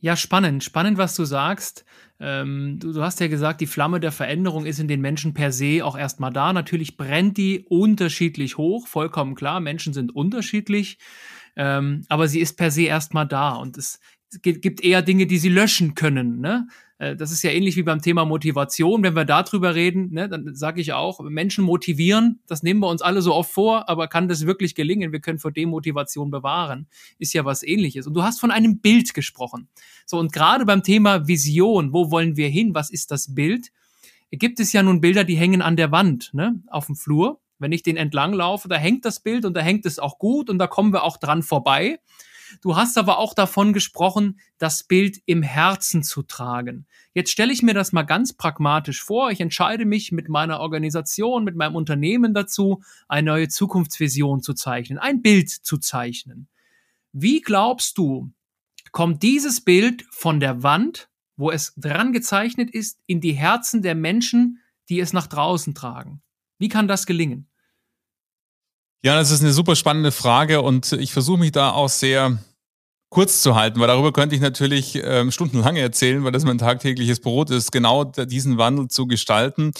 Ja, 0.00 0.14
spannend, 0.14 0.62
spannend, 0.62 0.96
was 0.96 1.16
du 1.16 1.24
sagst. 1.24 1.84
Ähm, 2.20 2.78
du, 2.78 2.92
du, 2.92 3.02
hast 3.02 3.18
ja 3.20 3.26
gesagt, 3.26 3.60
die 3.60 3.66
Flamme 3.66 3.98
der 3.98 4.12
Veränderung 4.12 4.64
ist 4.64 4.78
in 4.78 4.88
den 4.88 5.00
Menschen 5.00 5.34
per 5.34 5.50
se 5.50 5.84
auch 5.84 5.98
erstmal 5.98 6.32
da. 6.32 6.52
Natürlich 6.52 6.96
brennt 6.96 7.36
die 7.36 7.64
unterschiedlich 7.68 8.58
hoch, 8.58 8.86
vollkommen 8.86 9.34
klar. 9.34 9.60
Menschen 9.60 9.92
sind 9.92 10.14
unterschiedlich. 10.14 10.98
Ähm, 11.56 12.04
aber 12.08 12.28
sie 12.28 12.38
ist 12.38 12.56
per 12.56 12.70
se 12.70 12.82
erstmal 12.82 13.26
da 13.26 13.54
und 13.54 13.76
es 13.76 13.98
gibt 14.42 14.84
eher 14.84 15.02
Dinge, 15.02 15.26
die 15.26 15.38
sie 15.38 15.48
löschen 15.48 15.94
können. 15.94 16.40
Ne? 16.40 16.68
Äh, 16.98 17.16
das 17.16 17.30
ist 17.30 17.42
ja 17.42 17.50
ähnlich 17.50 17.76
wie 17.76 17.82
beim 17.82 18.02
Thema 18.02 18.24
Motivation. 18.24 19.02
Wenn 19.02 19.16
wir 19.16 19.24
darüber 19.24 19.74
reden, 19.74 20.12
ne, 20.12 20.28
dann 20.28 20.54
sage 20.54 20.80
ich 20.80 20.92
auch, 20.92 21.20
Menschen 21.20 21.64
motivieren, 21.64 22.40
das 22.46 22.62
nehmen 22.62 22.80
wir 22.80 22.88
uns 22.88 23.02
alle 23.02 23.22
so 23.22 23.34
oft 23.34 23.50
vor, 23.50 23.88
aber 23.88 24.08
kann 24.08 24.28
das 24.28 24.46
wirklich 24.46 24.74
gelingen? 24.74 25.12
Wir 25.12 25.20
können 25.20 25.38
vor 25.38 25.52
Demotivation 25.52 26.30
bewahren. 26.30 26.88
Ist 27.18 27.32
ja 27.32 27.44
was 27.44 27.62
ähnliches. 27.62 28.06
Und 28.06 28.14
du 28.14 28.22
hast 28.22 28.40
von 28.40 28.50
einem 28.50 28.80
Bild 28.80 29.14
gesprochen. 29.14 29.68
So, 30.04 30.18
und 30.18 30.32
gerade 30.32 30.66
beim 30.66 30.82
Thema 30.82 31.26
Vision, 31.26 31.92
wo 31.92 32.10
wollen 32.10 32.36
wir 32.36 32.48
hin? 32.48 32.74
Was 32.74 32.90
ist 32.90 33.10
das 33.10 33.34
Bild? 33.34 33.72
Gibt 34.30 34.60
es 34.60 34.72
ja 34.72 34.82
nun 34.82 35.00
Bilder, 35.00 35.24
die 35.24 35.36
hängen 35.36 35.62
an 35.62 35.76
der 35.76 35.90
Wand, 35.90 36.34
ne, 36.34 36.62
auf 36.66 36.86
dem 36.86 36.96
Flur. 36.96 37.40
Wenn 37.58 37.72
ich 37.72 37.82
den 37.82 37.96
entlang 37.96 38.34
laufe, 38.34 38.68
da 38.68 38.76
hängt 38.76 39.04
das 39.04 39.20
Bild 39.20 39.44
und 39.44 39.54
da 39.54 39.60
hängt 39.60 39.84
es 39.84 39.98
auch 39.98 40.18
gut 40.18 40.48
und 40.48 40.58
da 40.58 40.66
kommen 40.68 40.92
wir 40.92 41.02
auch 41.02 41.16
dran 41.16 41.42
vorbei. 41.42 41.98
Du 42.60 42.76
hast 42.76 42.98
aber 42.98 43.18
auch 43.18 43.34
davon 43.34 43.72
gesprochen, 43.72 44.38
das 44.58 44.82
Bild 44.84 45.20
im 45.26 45.42
Herzen 45.42 46.02
zu 46.02 46.22
tragen. 46.22 46.86
Jetzt 47.14 47.30
stelle 47.30 47.52
ich 47.52 47.62
mir 47.62 47.74
das 47.74 47.92
mal 47.92 48.02
ganz 48.02 48.32
pragmatisch 48.32 49.02
vor. 49.02 49.30
Ich 49.30 49.40
entscheide 49.40 49.84
mich 49.84 50.12
mit 50.12 50.28
meiner 50.28 50.60
Organisation, 50.60 51.44
mit 51.44 51.56
meinem 51.56 51.76
Unternehmen 51.76 52.34
dazu, 52.34 52.82
eine 53.08 53.30
neue 53.30 53.48
Zukunftsvision 53.48 54.42
zu 54.42 54.54
zeichnen, 54.54 54.98
ein 54.98 55.22
Bild 55.22 55.50
zu 55.50 55.78
zeichnen. 55.78 56.48
Wie 57.12 57.40
glaubst 57.40 57.98
du, 57.98 58.30
kommt 58.92 59.22
dieses 59.22 59.60
Bild 59.60 60.04
von 60.10 60.40
der 60.40 60.62
Wand, 60.62 61.08
wo 61.36 61.50
es 61.50 61.72
dran 61.76 62.12
gezeichnet 62.12 62.70
ist, 62.70 63.00
in 63.06 63.20
die 63.20 63.32
Herzen 63.32 63.82
der 63.82 63.94
Menschen, 63.94 64.60
die 64.88 65.00
es 65.00 65.12
nach 65.12 65.26
draußen 65.26 65.74
tragen? 65.74 66.22
Wie 66.58 66.68
kann 66.68 66.88
das 66.88 67.06
gelingen? 67.06 67.47
Ja, 69.04 69.14
das 69.14 69.30
ist 69.30 69.42
eine 69.42 69.52
super 69.52 69.76
spannende 69.76 70.10
Frage 70.10 70.60
und 70.60 70.90
ich 70.92 71.12
versuche 71.12 71.38
mich 71.38 71.52
da 71.52 71.70
auch 71.70 71.88
sehr 71.88 72.36
kurz 73.10 73.40
zu 73.42 73.54
halten, 73.54 73.78
weil 73.78 73.86
darüber 73.86 74.12
könnte 74.12 74.34
ich 74.34 74.40
natürlich 74.40 75.00
ähm, 75.02 75.30
stundenlang 75.30 75.76
erzählen, 75.76 76.24
weil 76.24 76.32
das 76.32 76.44
mein 76.44 76.58
tagtägliches 76.58 77.20
Brot 77.20 77.48
ist, 77.50 77.70
genau 77.70 78.02
diesen 78.02 78.58
Wandel 78.58 78.88
zu 78.88 79.06
gestalten. 79.06 79.70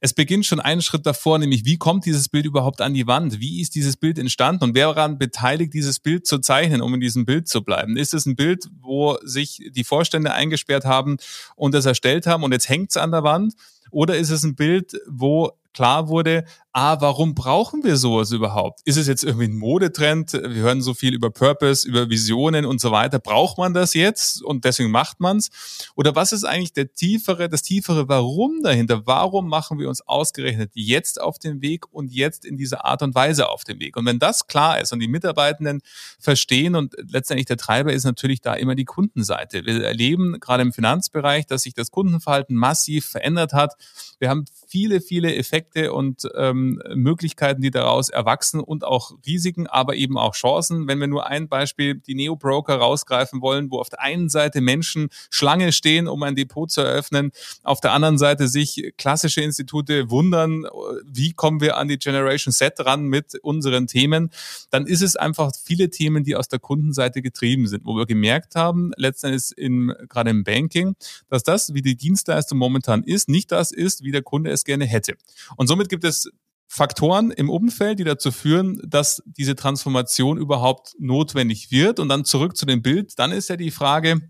Es 0.00 0.12
beginnt 0.12 0.44
schon 0.44 0.58
einen 0.58 0.82
Schritt 0.82 1.06
davor, 1.06 1.38
nämlich 1.38 1.64
wie 1.64 1.78
kommt 1.78 2.04
dieses 2.04 2.28
Bild 2.28 2.46
überhaupt 2.46 2.80
an 2.80 2.94
die 2.94 3.06
Wand? 3.06 3.38
Wie 3.38 3.60
ist 3.60 3.76
dieses 3.76 3.96
Bild 3.96 4.18
entstanden 4.18 4.64
und 4.64 4.74
wer 4.74 4.88
daran 4.88 5.18
beteiligt, 5.18 5.72
dieses 5.72 6.00
Bild 6.00 6.26
zu 6.26 6.40
zeichnen, 6.40 6.82
um 6.82 6.92
in 6.94 7.00
diesem 7.00 7.24
Bild 7.24 7.46
zu 7.46 7.62
bleiben? 7.62 7.96
Ist 7.96 8.12
es 8.12 8.26
ein 8.26 8.34
Bild, 8.34 8.68
wo 8.80 9.16
sich 9.22 9.62
die 9.70 9.84
Vorstände 9.84 10.34
eingesperrt 10.34 10.84
haben 10.84 11.18
und 11.54 11.74
das 11.74 11.86
erstellt 11.86 12.26
haben 12.26 12.42
und 12.42 12.50
jetzt 12.50 12.68
hängt 12.68 12.90
es 12.90 12.96
an 12.96 13.12
der 13.12 13.22
Wand? 13.22 13.54
Oder 13.92 14.18
ist 14.18 14.30
es 14.30 14.42
ein 14.42 14.56
Bild, 14.56 14.94
wo 15.06 15.52
klar 15.74 16.08
wurde, 16.08 16.44
ah, 16.74 17.00
warum 17.00 17.36
brauchen 17.36 17.84
wir 17.84 17.96
sowas 17.96 18.32
überhaupt? 18.32 18.80
Ist 18.84 18.96
es 18.96 19.06
jetzt 19.06 19.22
irgendwie 19.22 19.46
ein 19.46 19.56
Modetrend? 19.56 20.32
Wir 20.32 20.62
hören 20.62 20.82
so 20.82 20.92
viel 20.92 21.14
über 21.14 21.30
Purpose, 21.30 21.86
über 21.88 22.10
Visionen 22.10 22.66
und 22.66 22.80
so 22.80 22.90
weiter. 22.90 23.20
Braucht 23.20 23.58
man 23.58 23.74
das 23.74 23.94
jetzt 23.94 24.42
und 24.42 24.64
deswegen 24.64 24.90
macht 24.90 25.20
man's? 25.20 25.50
Oder 25.94 26.16
was 26.16 26.32
ist 26.32 26.42
eigentlich 26.42 26.72
der 26.72 26.92
tiefere, 26.92 27.48
das 27.48 27.62
tiefere 27.62 28.08
Warum 28.08 28.60
dahinter? 28.62 29.06
Warum 29.06 29.48
machen 29.48 29.78
wir 29.78 29.88
uns 29.88 30.00
ausgerechnet 30.02 30.72
jetzt 30.74 31.20
auf 31.20 31.38
den 31.38 31.62
Weg 31.62 31.92
und 31.92 32.12
jetzt 32.12 32.44
in 32.44 32.56
dieser 32.56 32.84
Art 32.84 33.02
und 33.02 33.14
Weise 33.14 33.48
auf 33.48 33.62
den 33.62 33.78
Weg? 33.78 33.96
Und 33.96 34.04
wenn 34.06 34.18
das 34.18 34.48
klar 34.48 34.80
ist 34.80 34.92
und 34.92 34.98
die 34.98 35.08
Mitarbeitenden 35.08 35.80
verstehen 36.18 36.74
und 36.74 36.94
letztendlich 37.08 37.46
der 37.46 37.56
Treiber 37.56 37.92
ist 37.92 38.02
natürlich 38.02 38.40
da 38.40 38.52
immer 38.54 38.74
die 38.74 38.84
Kundenseite. 38.84 39.64
Wir 39.64 39.84
erleben 39.84 40.40
gerade 40.40 40.64
im 40.64 40.72
Finanzbereich, 40.72 41.46
dass 41.46 41.62
sich 41.62 41.74
das 41.74 41.92
Kundenverhalten 41.92 42.56
massiv 42.56 43.06
verändert 43.06 43.52
hat. 43.52 43.74
Wir 44.18 44.28
haben 44.28 44.44
viele, 44.66 45.00
viele 45.00 45.36
Effekte 45.36 45.92
und 45.92 46.28
ähm, 46.36 46.63
ähm, 46.64 46.80
Möglichkeiten, 46.94 47.62
die 47.62 47.70
daraus 47.70 48.08
erwachsen 48.08 48.60
und 48.60 48.84
auch 48.84 49.12
Risiken, 49.26 49.66
aber 49.66 49.94
eben 49.94 50.18
auch 50.18 50.34
Chancen. 50.34 50.88
Wenn 50.88 50.98
wir 50.98 51.06
nur 51.06 51.26
ein 51.26 51.48
Beispiel, 51.48 51.94
die 51.94 52.14
Neo-Broker 52.14 52.76
rausgreifen 52.76 53.40
wollen, 53.40 53.70
wo 53.70 53.78
auf 53.78 53.88
der 53.88 54.00
einen 54.00 54.28
Seite 54.28 54.60
Menschen 54.60 55.08
Schlange 55.30 55.72
stehen, 55.72 56.08
um 56.08 56.22
ein 56.22 56.34
Depot 56.34 56.70
zu 56.70 56.80
eröffnen, 56.80 57.30
auf 57.62 57.80
der 57.80 57.92
anderen 57.92 58.18
Seite 58.18 58.48
sich 58.48 58.92
klassische 58.96 59.40
Institute 59.40 60.10
wundern, 60.10 60.64
wie 61.04 61.32
kommen 61.32 61.60
wir 61.60 61.76
an 61.76 61.88
die 61.88 61.98
Generation 61.98 62.52
Z 62.52 62.80
ran 62.80 63.04
mit 63.04 63.34
unseren 63.42 63.86
Themen, 63.86 64.30
dann 64.70 64.86
ist 64.86 65.02
es 65.02 65.16
einfach 65.16 65.52
viele 65.62 65.90
Themen, 65.90 66.24
die 66.24 66.36
aus 66.36 66.48
der 66.48 66.58
Kundenseite 66.58 67.22
getrieben 67.22 67.66
sind, 67.66 67.84
wo 67.84 67.96
wir 67.96 68.06
gemerkt 68.06 68.54
haben, 68.54 68.92
letztendlich 68.96 69.56
in, 69.56 69.92
gerade 70.08 70.30
im 70.30 70.44
Banking, 70.44 70.96
dass 71.28 71.42
das, 71.42 71.74
wie 71.74 71.82
die 71.82 71.96
Dienstleistung 71.96 72.58
momentan 72.58 73.02
ist, 73.02 73.28
nicht 73.28 73.52
das 73.52 73.72
ist, 73.72 74.02
wie 74.02 74.12
der 74.12 74.22
Kunde 74.22 74.50
es 74.50 74.64
gerne 74.64 74.84
hätte. 74.84 75.14
Und 75.56 75.66
somit 75.66 75.88
gibt 75.88 76.04
es 76.04 76.30
Faktoren 76.68 77.30
im 77.30 77.50
Umfeld, 77.50 77.98
die 77.98 78.04
dazu 78.04 78.32
führen, 78.32 78.80
dass 78.84 79.22
diese 79.26 79.54
Transformation 79.54 80.38
überhaupt 80.38 80.94
notwendig 80.98 81.70
wird. 81.70 82.00
Und 82.00 82.08
dann 82.08 82.24
zurück 82.24 82.56
zu 82.56 82.66
dem 82.66 82.82
Bild, 82.82 83.18
dann 83.18 83.32
ist 83.32 83.48
ja 83.48 83.56
die 83.56 83.70
Frage, 83.70 84.20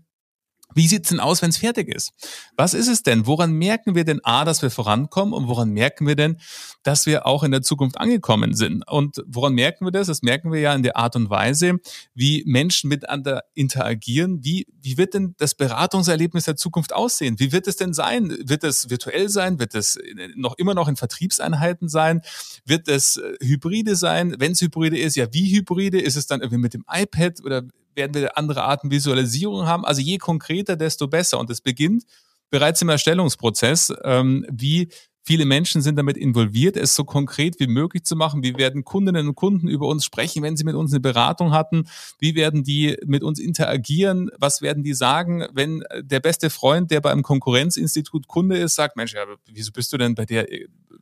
wie 0.73 0.87
sieht's 0.87 1.09
denn 1.09 1.19
aus, 1.19 1.41
wenn 1.41 1.49
es 1.49 1.57
fertig 1.57 1.93
ist? 1.93 2.11
Was 2.57 2.73
ist 2.73 2.87
es 2.87 3.03
denn? 3.03 3.27
Woran 3.27 3.53
merken 3.53 3.95
wir 3.95 4.03
denn 4.03 4.19
A, 4.23 4.43
dass 4.45 4.61
wir 4.61 4.69
vorankommen 4.69 5.33
und 5.33 5.47
woran 5.47 5.69
merken 5.69 6.07
wir 6.07 6.15
denn, 6.15 6.37
dass 6.83 7.05
wir 7.05 7.25
auch 7.25 7.43
in 7.43 7.51
der 7.51 7.61
Zukunft 7.61 7.97
angekommen 7.97 8.55
sind? 8.55 8.83
Und 8.87 9.23
woran 9.27 9.53
merken 9.53 9.85
wir 9.85 9.91
das? 9.91 10.07
Das 10.07 10.21
merken 10.21 10.51
wir 10.51 10.59
ja 10.59 10.73
in 10.73 10.83
der 10.83 10.97
Art 10.97 11.15
und 11.15 11.29
Weise, 11.29 11.77
wie 12.13 12.43
Menschen 12.45 12.89
miteinander 12.89 13.43
interagieren. 13.53 14.43
Wie, 14.43 14.67
wie 14.81 14.97
wird 14.97 15.13
denn 15.13 15.35
das 15.37 15.55
Beratungserlebnis 15.55 16.45
der 16.45 16.55
Zukunft 16.55 16.93
aussehen? 16.93 17.39
Wie 17.39 17.51
wird 17.51 17.67
es 17.67 17.77
denn 17.77 17.93
sein? 17.93 18.35
Wird 18.43 18.63
es 18.63 18.89
virtuell 18.89 19.29
sein? 19.29 19.59
Wird 19.59 19.75
es 19.75 19.97
noch 20.35 20.55
immer 20.57 20.73
noch 20.73 20.87
in 20.87 20.95
Vertriebseinheiten 20.95 21.87
sein? 21.87 22.21
Wird 22.65 22.87
es 22.87 23.17
äh, 23.17 23.35
hybride 23.41 23.95
sein? 23.95 24.35
Wenn 24.39 24.53
es 24.53 24.61
hybride 24.61 24.97
ist, 24.97 25.15
ja, 25.15 25.27
wie 25.31 25.55
hybride? 25.55 26.01
Ist 26.01 26.15
es 26.15 26.27
dann 26.27 26.41
irgendwie 26.41 26.61
mit 26.61 26.73
dem 26.73 26.83
iPad 26.91 27.43
oder 27.43 27.63
werden 27.95 28.13
wir 28.13 28.37
andere 28.37 28.63
Arten 28.63 28.91
Visualisierung 28.91 29.65
haben. 29.65 29.85
Also 29.85 30.01
je 30.01 30.17
konkreter, 30.17 30.75
desto 30.75 31.07
besser. 31.07 31.39
Und 31.39 31.49
es 31.49 31.61
beginnt 31.61 32.03
bereits 32.49 32.81
im 32.81 32.89
Erstellungsprozess, 32.89 33.93
ähm, 34.03 34.45
wie 34.49 34.89
Viele 35.27 35.45
Menschen 35.45 35.81
sind 35.81 35.95
damit 35.95 36.17
involviert, 36.17 36.77
es 36.77 36.93
so 36.93 37.03
konkret 37.03 37.59
wie 37.59 37.65
möglich 37.65 38.03
zu 38.03 38.15
machen. 38.15 38.43
Wie 38.43 38.57
werden 38.57 38.83
Kundinnen 38.83 39.27
und 39.27 39.33
Kunden 39.33 39.67
über 39.67 39.87
uns 39.87 40.05
sprechen, 40.05 40.43
wenn 40.43 40.55
sie 40.55 40.63
mit 40.63 40.75
uns 40.75 40.93
eine 40.93 40.99
Beratung 40.99 41.51
hatten? 41.51 41.87
Wie 42.19 42.35
werden 42.35 42.63
die 42.63 42.95
mit 43.07 43.23
uns 43.23 43.39
interagieren? 43.39 44.29
Was 44.37 44.61
werden 44.61 44.83
die 44.83 44.93
sagen, 44.93 45.47
wenn 45.51 45.83
der 45.99 46.19
beste 46.19 46.51
Freund, 46.51 46.91
der 46.91 47.01
beim 47.01 47.23
Konkurrenzinstitut 47.23 48.27
Kunde 48.27 48.59
ist, 48.59 48.75
sagt, 48.75 48.97
Mensch, 48.97 49.15
ja, 49.15 49.25
wieso 49.51 49.71
bist 49.71 49.91
du 49.91 49.97
denn 49.97 50.13
bei 50.13 50.25
der, 50.25 50.45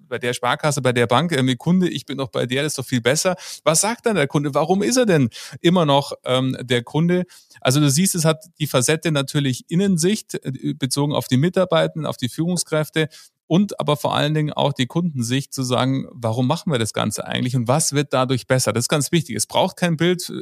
bei 0.08 0.20
der 0.20 0.32
Sparkasse, 0.32 0.82
bei 0.82 0.94
der 0.94 1.08
Bank 1.08 1.34
irgendwie 1.34 1.58
Kunde? 1.58 1.89
Ich 1.89 2.06
bin 2.06 2.18
doch 2.18 2.30
bei 2.30 2.46
der, 2.46 2.63
das 2.63 2.72
ist 2.72 2.77
doch 2.77 2.86
viel 2.86 3.01
besser. 3.01 3.36
Was 3.65 3.82
sagt 3.82 4.06
dann 4.06 4.15
der 4.15 4.27
Kunde? 4.27 4.53
Warum 4.53 4.84
ist 4.84 4.96
er 4.96 5.06
denn 5.06 5.32
immer 5.60 5.86
noch 5.86 6.13
ähm, 6.24 6.56
der 6.62 6.82
Kunde? 6.82 7.25
Also 7.60 7.82
du 7.82 7.89
siehst, 7.89 8.15
es 8.15 8.24
hat 8.24 8.46
die 8.58 8.68
Facette 8.68 9.12
natürlich 9.12 9.65
Innensicht 9.68 10.36
äh, 10.36 10.74
bezogen 10.75 11.12
auf 11.12 11.27
die 11.27 11.36
Mitarbeitenden, 11.36 12.06
auf 12.06 12.15
die 12.15 12.30
Führungskräfte 12.30 13.10
und 13.53 13.79
aber 13.79 13.98
vor 13.98 14.15
allen 14.15 14.33
Dingen 14.33 14.51
auch 14.51 14.74
die 14.74 14.88
Kundensicht 14.88 15.53
zu 15.53 15.62
sagen, 15.62 16.07
warum 16.10 16.48
machen 16.48 16.72
wir 16.72 16.79
das 16.79 16.91
Ganze 16.91 17.27
eigentlich 17.27 17.55
und 17.55 17.67
was 17.67 17.93
wird 17.93 18.12
dadurch 18.12 18.48
besser? 18.48 18.74
Das 18.74 18.86
ist 18.86 18.89
ganz 18.89 19.12
wichtig. 19.12 19.36
Es 19.36 19.45
braucht 19.45 19.77
kein 19.77 19.95
Bild, 19.95 20.33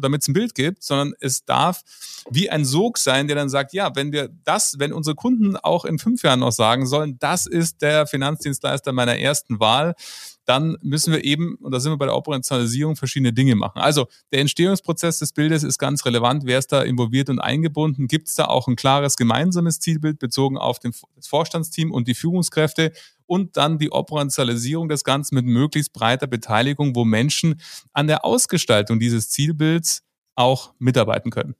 damit 0.00 0.22
es 0.22 0.28
ein 0.28 0.34
Bild 0.34 0.54
gibt, 0.54 0.84
sondern 0.84 1.12
es 1.18 1.44
darf 1.44 1.82
wie 2.30 2.48
ein 2.48 2.64
Sog 2.64 2.98
sein, 2.98 3.26
der 3.26 3.34
dann 3.34 3.48
sagt, 3.48 3.72
ja, 3.72 3.90
wenn 3.96 4.12
wir 4.12 4.28
das, 4.44 4.76
wenn 4.78 4.92
unsere 4.92 5.16
Kunden 5.16 5.56
auch 5.56 5.84
in 5.84 5.98
fünf 5.98 6.22
Jahren 6.22 6.38
noch 6.38 6.52
sagen 6.52 6.86
sollen, 6.86 7.18
das 7.18 7.48
ist 7.48 7.82
der 7.82 8.06
Finanzdienstleister 8.06 8.92
meiner 8.92 9.18
ersten 9.18 9.58
Wahl, 9.58 9.96
dann 10.44 10.76
müssen 10.82 11.12
wir 11.12 11.24
eben, 11.24 11.54
und 11.56 11.72
da 11.72 11.80
sind 11.80 11.92
wir 11.92 11.98
bei 11.98 12.06
der 12.06 12.16
Operationalisierung, 12.16 12.96
verschiedene 12.96 13.32
Dinge 13.32 13.54
machen. 13.54 13.78
Also 13.78 14.06
der 14.32 14.40
Entstehungsprozess 14.40 15.18
des 15.18 15.32
Bildes 15.32 15.62
ist 15.62 15.78
ganz 15.78 16.04
relevant. 16.04 16.42
Wer 16.44 16.58
ist 16.58 16.72
da 16.72 16.82
involviert 16.82 17.28
und 17.28 17.38
eingebunden? 17.38 18.08
Gibt 18.08 18.28
es 18.28 18.34
da 18.34 18.46
auch 18.46 18.66
ein 18.66 18.76
klares 18.76 19.16
gemeinsames 19.16 19.80
Zielbild 19.80 20.18
bezogen 20.18 20.58
auf 20.58 20.78
das 20.78 21.26
Vorstandsteam 21.26 21.92
und 21.92 22.08
die 22.08 22.14
Führungskräfte? 22.14 22.92
Und 23.26 23.56
dann 23.56 23.78
die 23.78 23.92
Operationalisierung 23.92 24.88
des 24.88 25.04
Ganzen 25.04 25.36
mit 25.36 25.44
möglichst 25.44 25.92
breiter 25.92 26.26
Beteiligung, 26.26 26.96
wo 26.96 27.04
Menschen 27.04 27.60
an 27.92 28.08
der 28.08 28.24
Ausgestaltung 28.24 28.98
dieses 28.98 29.30
Zielbilds 29.30 30.02
auch 30.34 30.74
mitarbeiten 30.80 31.30
können. 31.30 31.54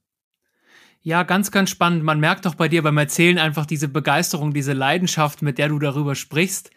Ja, 1.02 1.22
ganz, 1.22 1.50
ganz 1.50 1.70
spannend. 1.70 2.04
Man 2.04 2.20
merkt 2.20 2.44
doch 2.44 2.56
bei 2.56 2.68
dir 2.68 2.82
beim 2.82 2.98
Erzählen 2.98 3.38
einfach 3.38 3.64
diese 3.64 3.88
Begeisterung, 3.88 4.52
diese 4.52 4.74
Leidenschaft, 4.74 5.40
mit 5.40 5.56
der 5.56 5.68
du 5.68 5.78
darüber 5.78 6.14
sprichst. 6.14 6.70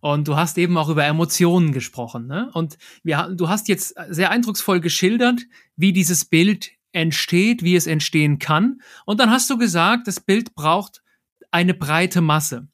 Und 0.00 0.28
du 0.28 0.36
hast 0.36 0.56
eben 0.58 0.76
auch 0.78 0.88
über 0.88 1.04
Emotionen 1.04 1.72
gesprochen. 1.72 2.26
Ne? 2.26 2.50
Und 2.54 2.78
wir, 3.02 3.30
du 3.34 3.48
hast 3.48 3.68
jetzt 3.68 3.94
sehr 4.08 4.30
eindrucksvoll 4.30 4.80
geschildert, 4.80 5.42
wie 5.76 5.92
dieses 5.92 6.24
Bild 6.24 6.70
entsteht, 6.92 7.62
wie 7.62 7.76
es 7.76 7.86
entstehen 7.86 8.38
kann. 8.38 8.80
Und 9.04 9.20
dann 9.20 9.30
hast 9.30 9.48
du 9.50 9.58
gesagt, 9.58 10.08
das 10.08 10.20
Bild 10.20 10.54
braucht 10.54 11.02
eine 11.50 11.74
breite 11.74 12.20
Masse. 12.20 12.68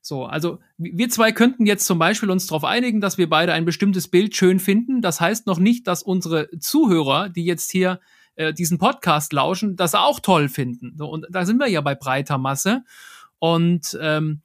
So, 0.00 0.24
also 0.24 0.58
wir 0.78 1.08
zwei 1.10 1.30
könnten 1.30 1.64
jetzt 1.64 1.86
zum 1.86 1.98
Beispiel 1.98 2.30
uns 2.30 2.46
darauf 2.48 2.64
einigen, 2.64 3.00
dass 3.00 3.18
wir 3.18 3.28
beide 3.28 3.52
ein 3.52 3.64
bestimmtes 3.64 4.08
Bild 4.08 4.34
schön 4.34 4.58
finden. 4.58 5.00
Das 5.00 5.20
heißt 5.20 5.46
noch 5.46 5.60
nicht, 5.60 5.86
dass 5.86 6.02
unsere 6.02 6.50
Zuhörer, 6.58 7.28
die 7.28 7.44
jetzt 7.44 7.70
hier 7.70 8.00
äh, 8.34 8.52
diesen 8.52 8.78
Podcast 8.78 9.32
lauschen, 9.32 9.76
das 9.76 9.94
auch 9.94 10.18
toll 10.18 10.48
finden. 10.48 10.94
So, 10.96 11.08
und 11.08 11.26
da 11.30 11.46
sind 11.46 11.58
wir 11.58 11.68
ja 11.68 11.80
bei 11.80 11.94
breiter 11.94 12.36
Masse. 12.36 12.82
Und 13.38 13.96
ähm, 14.00 14.40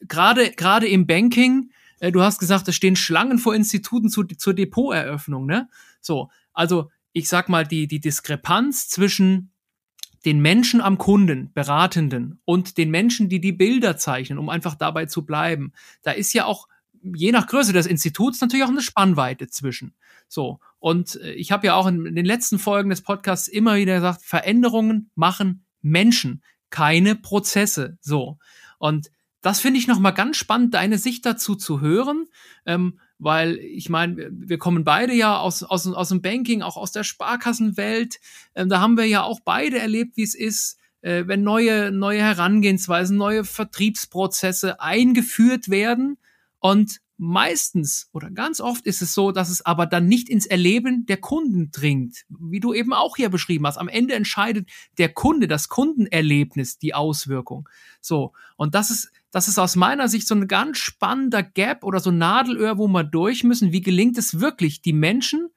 gerade 0.00 0.50
gerade 0.52 0.88
im 0.88 1.06
Banking, 1.06 1.70
äh, 2.00 2.12
du 2.12 2.22
hast 2.22 2.38
gesagt, 2.38 2.68
es 2.68 2.74
stehen 2.74 2.96
Schlangen 2.96 3.38
vor 3.38 3.54
Instituten 3.54 4.08
zu, 4.08 4.24
zur 4.24 4.54
Depoteröffnung, 4.54 5.46
ne? 5.46 5.68
So, 6.00 6.30
also 6.52 6.90
ich 7.12 7.28
sag 7.28 7.48
mal, 7.48 7.66
die, 7.66 7.86
die 7.86 8.00
Diskrepanz 8.00 8.88
zwischen 8.88 9.52
den 10.24 10.40
Menschen 10.40 10.80
am 10.80 10.98
Kunden, 10.98 11.52
Beratenden 11.52 12.40
und 12.44 12.78
den 12.78 12.90
Menschen, 12.90 13.28
die 13.28 13.40
die 13.40 13.52
Bilder 13.52 13.96
zeichnen, 13.96 14.38
um 14.38 14.48
einfach 14.48 14.76
dabei 14.76 15.06
zu 15.06 15.26
bleiben. 15.26 15.72
Da 16.02 16.12
ist 16.12 16.32
ja 16.32 16.44
auch 16.44 16.68
je 17.02 17.32
nach 17.32 17.46
Größe 17.48 17.72
des 17.72 17.86
Instituts 17.86 18.40
natürlich 18.40 18.64
auch 18.64 18.70
eine 18.70 18.82
Spannweite 18.82 19.48
zwischen. 19.48 19.94
So. 20.28 20.60
Und 20.78 21.16
äh, 21.16 21.32
ich 21.32 21.52
habe 21.52 21.66
ja 21.66 21.74
auch 21.74 21.86
in 21.86 22.14
den 22.14 22.24
letzten 22.24 22.58
Folgen 22.58 22.90
des 22.90 23.02
Podcasts 23.02 23.48
immer 23.48 23.76
wieder 23.76 23.96
gesagt, 23.96 24.22
Veränderungen 24.22 25.10
machen 25.14 25.64
Menschen, 25.80 26.42
keine 26.70 27.16
Prozesse. 27.16 27.98
So. 28.00 28.38
Und 28.78 29.10
das 29.42 29.60
finde 29.60 29.78
ich 29.78 29.88
nochmal 29.88 30.14
ganz 30.14 30.36
spannend, 30.36 30.74
deine 30.74 30.98
Sicht 30.98 31.26
dazu 31.26 31.56
zu 31.56 31.80
hören, 31.80 32.26
ähm, 32.64 32.98
weil 33.18 33.58
ich 33.58 33.88
meine, 33.88 34.30
wir 34.32 34.58
kommen 34.58 34.84
beide 34.84 35.12
ja 35.12 35.38
aus, 35.38 35.62
aus, 35.62 35.86
aus 35.86 36.08
dem 36.08 36.22
Banking, 36.22 36.62
auch 36.62 36.76
aus 36.76 36.92
der 36.92 37.04
Sparkassenwelt. 37.04 38.20
Ähm, 38.54 38.68
da 38.68 38.80
haben 38.80 38.96
wir 38.96 39.06
ja 39.06 39.22
auch 39.22 39.40
beide 39.44 39.78
erlebt, 39.78 40.16
wie 40.16 40.22
es 40.22 40.34
ist, 40.34 40.78
äh, 41.02 41.24
wenn 41.26 41.42
neue, 41.42 41.90
neue 41.90 42.20
Herangehensweisen, 42.20 43.16
neue 43.16 43.44
Vertriebsprozesse 43.44 44.80
eingeführt 44.80 45.68
werden 45.68 46.18
und 46.60 47.00
meistens 47.22 48.08
oder 48.12 48.32
ganz 48.32 48.60
oft 48.60 48.84
ist 48.84 49.00
es 49.00 49.14
so, 49.14 49.30
dass 49.30 49.48
es 49.48 49.64
aber 49.64 49.86
dann 49.86 50.06
nicht 50.06 50.28
ins 50.28 50.44
Erleben 50.44 51.06
der 51.06 51.18
Kunden 51.18 51.70
dringt, 51.70 52.24
wie 52.28 52.58
du 52.58 52.74
eben 52.74 52.92
auch 52.92 53.14
hier 53.14 53.28
beschrieben 53.28 53.64
hast. 53.64 53.78
Am 53.78 53.86
Ende 53.86 54.14
entscheidet 54.14 54.68
der 54.98 55.08
Kunde, 55.08 55.46
das 55.46 55.68
Kundenerlebnis, 55.68 56.78
die 56.78 56.94
Auswirkung. 56.94 57.68
So. 58.00 58.32
Und 58.56 58.74
das 58.74 58.90
ist, 58.90 59.12
das 59.30 59.46
ist 59.46 59.60
aus 59.60 59.76
meiner 59.76 60.08
Sicht 60.08 60.26
so 60.26 60.34
ein 60.34 60.48
ganz 60.48 60.78
spannender 60.78 61.44
Gap 61.44 61.84
oder 61.84 62.00
so 62.00 62.10
Nadelöhr, 62.10 62.76
wo 62.76 62.88
wir 62.88 63.04
durch 63.04 63.44
müssen. 63.44 63.70
Wie 63.70 63.82
gelingt 63.82 64.18
es 64.18 64.40
wirklich, 64.40 64.82
die 64.82 64.92
Menschen, 64.92 65.48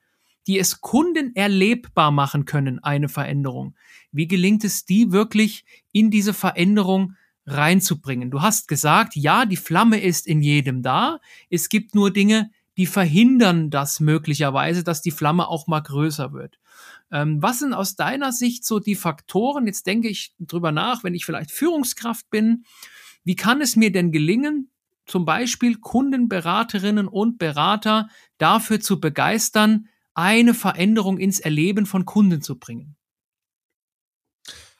die 0.45 0.59
es 0.59 0.81
Kunden 0.81 1.35
erlebbar 1.35 2.11
machen 2.11 2.45
können, 2.45 2.77
eine 2.77 3.09
Veränderung? 3.09 3.75
Wie 4.11 4.27
gelingt 4.27 4.63
es, 4.63 4.85
die 4.85 5.11
wirklich 5.11 5.65
in 5.91 6.11
diese 6.11 6.35
Veränderung 6.35 7.15
reinzubringen? 7.45 8.31
Du 8.31 8.41
hast 8.41 8.67
gesagt, 8.67 9.15
ja, 9.15 9.45
die 9.45 9.57
Flamme 9.57 10.01
ist 10.01 10.27
in 10.27 10.41
jedem 10.41 10.81
da. 10.81 11.19
Es 11.49 11.69
gibt 11.69 11.95
nur 11.95 12.11
Dinge, 12.11 12.51
die 12.77 12.85
verhindern 12.85 13.69
das 13.69 13.99
möglicherweise, 13.99 14.83
dass 14.83 15.01
die 15.01 15.11
Flamme 15.11 15.47
auch 15.47 15.67
mal 15.67 15.81
größer 15.81 16.33
wird. 16.33 16.59
Ähm, 17.11 17.41
was 17.41 17.59
sind 17.59 17.73
aus 17.73 17.95
deiner 17.95 18.31
Sicht 18.31 18.65
so 18.65 18.79
die 18.79 18.95
Faktoren? 18.95 19.67
Jetzt 19.67 19.87
denke 19.87 20.09
ich 20.09 20.33
drüber 20.39 20.71
nach, 20.71 21.03
wenn 21.03 21.15
ich 21.15 21.25
vielleicht 21.25 21.51
Führungskraft 21.51 22.29
bin 22.29 22.65
wie 23.25 23.35
kann 23.35 23.59
es 23.59 23.75
mir 23.75 23.91
denn 23.91 24.11
gelingen, 24.11 24.71
zum 25.05 25.25
Beispiel 25.25 25.77
Kundenberaterinnen 25.77 27.07
und 27.07 27.37
Berater 27.37 28.07
dafür 28.37 28.79
zu 28.79 28.99
begeistern, 28.99 29.89
eine 30.13 30.53
Veränderung 30.53 31.17
ins 31.17 31.39
Erleben 31.39 31.87
von 31.87 32.05
Kunden 32.05 32.41
zu 32.41 32.57
bringen? 32.57 32.95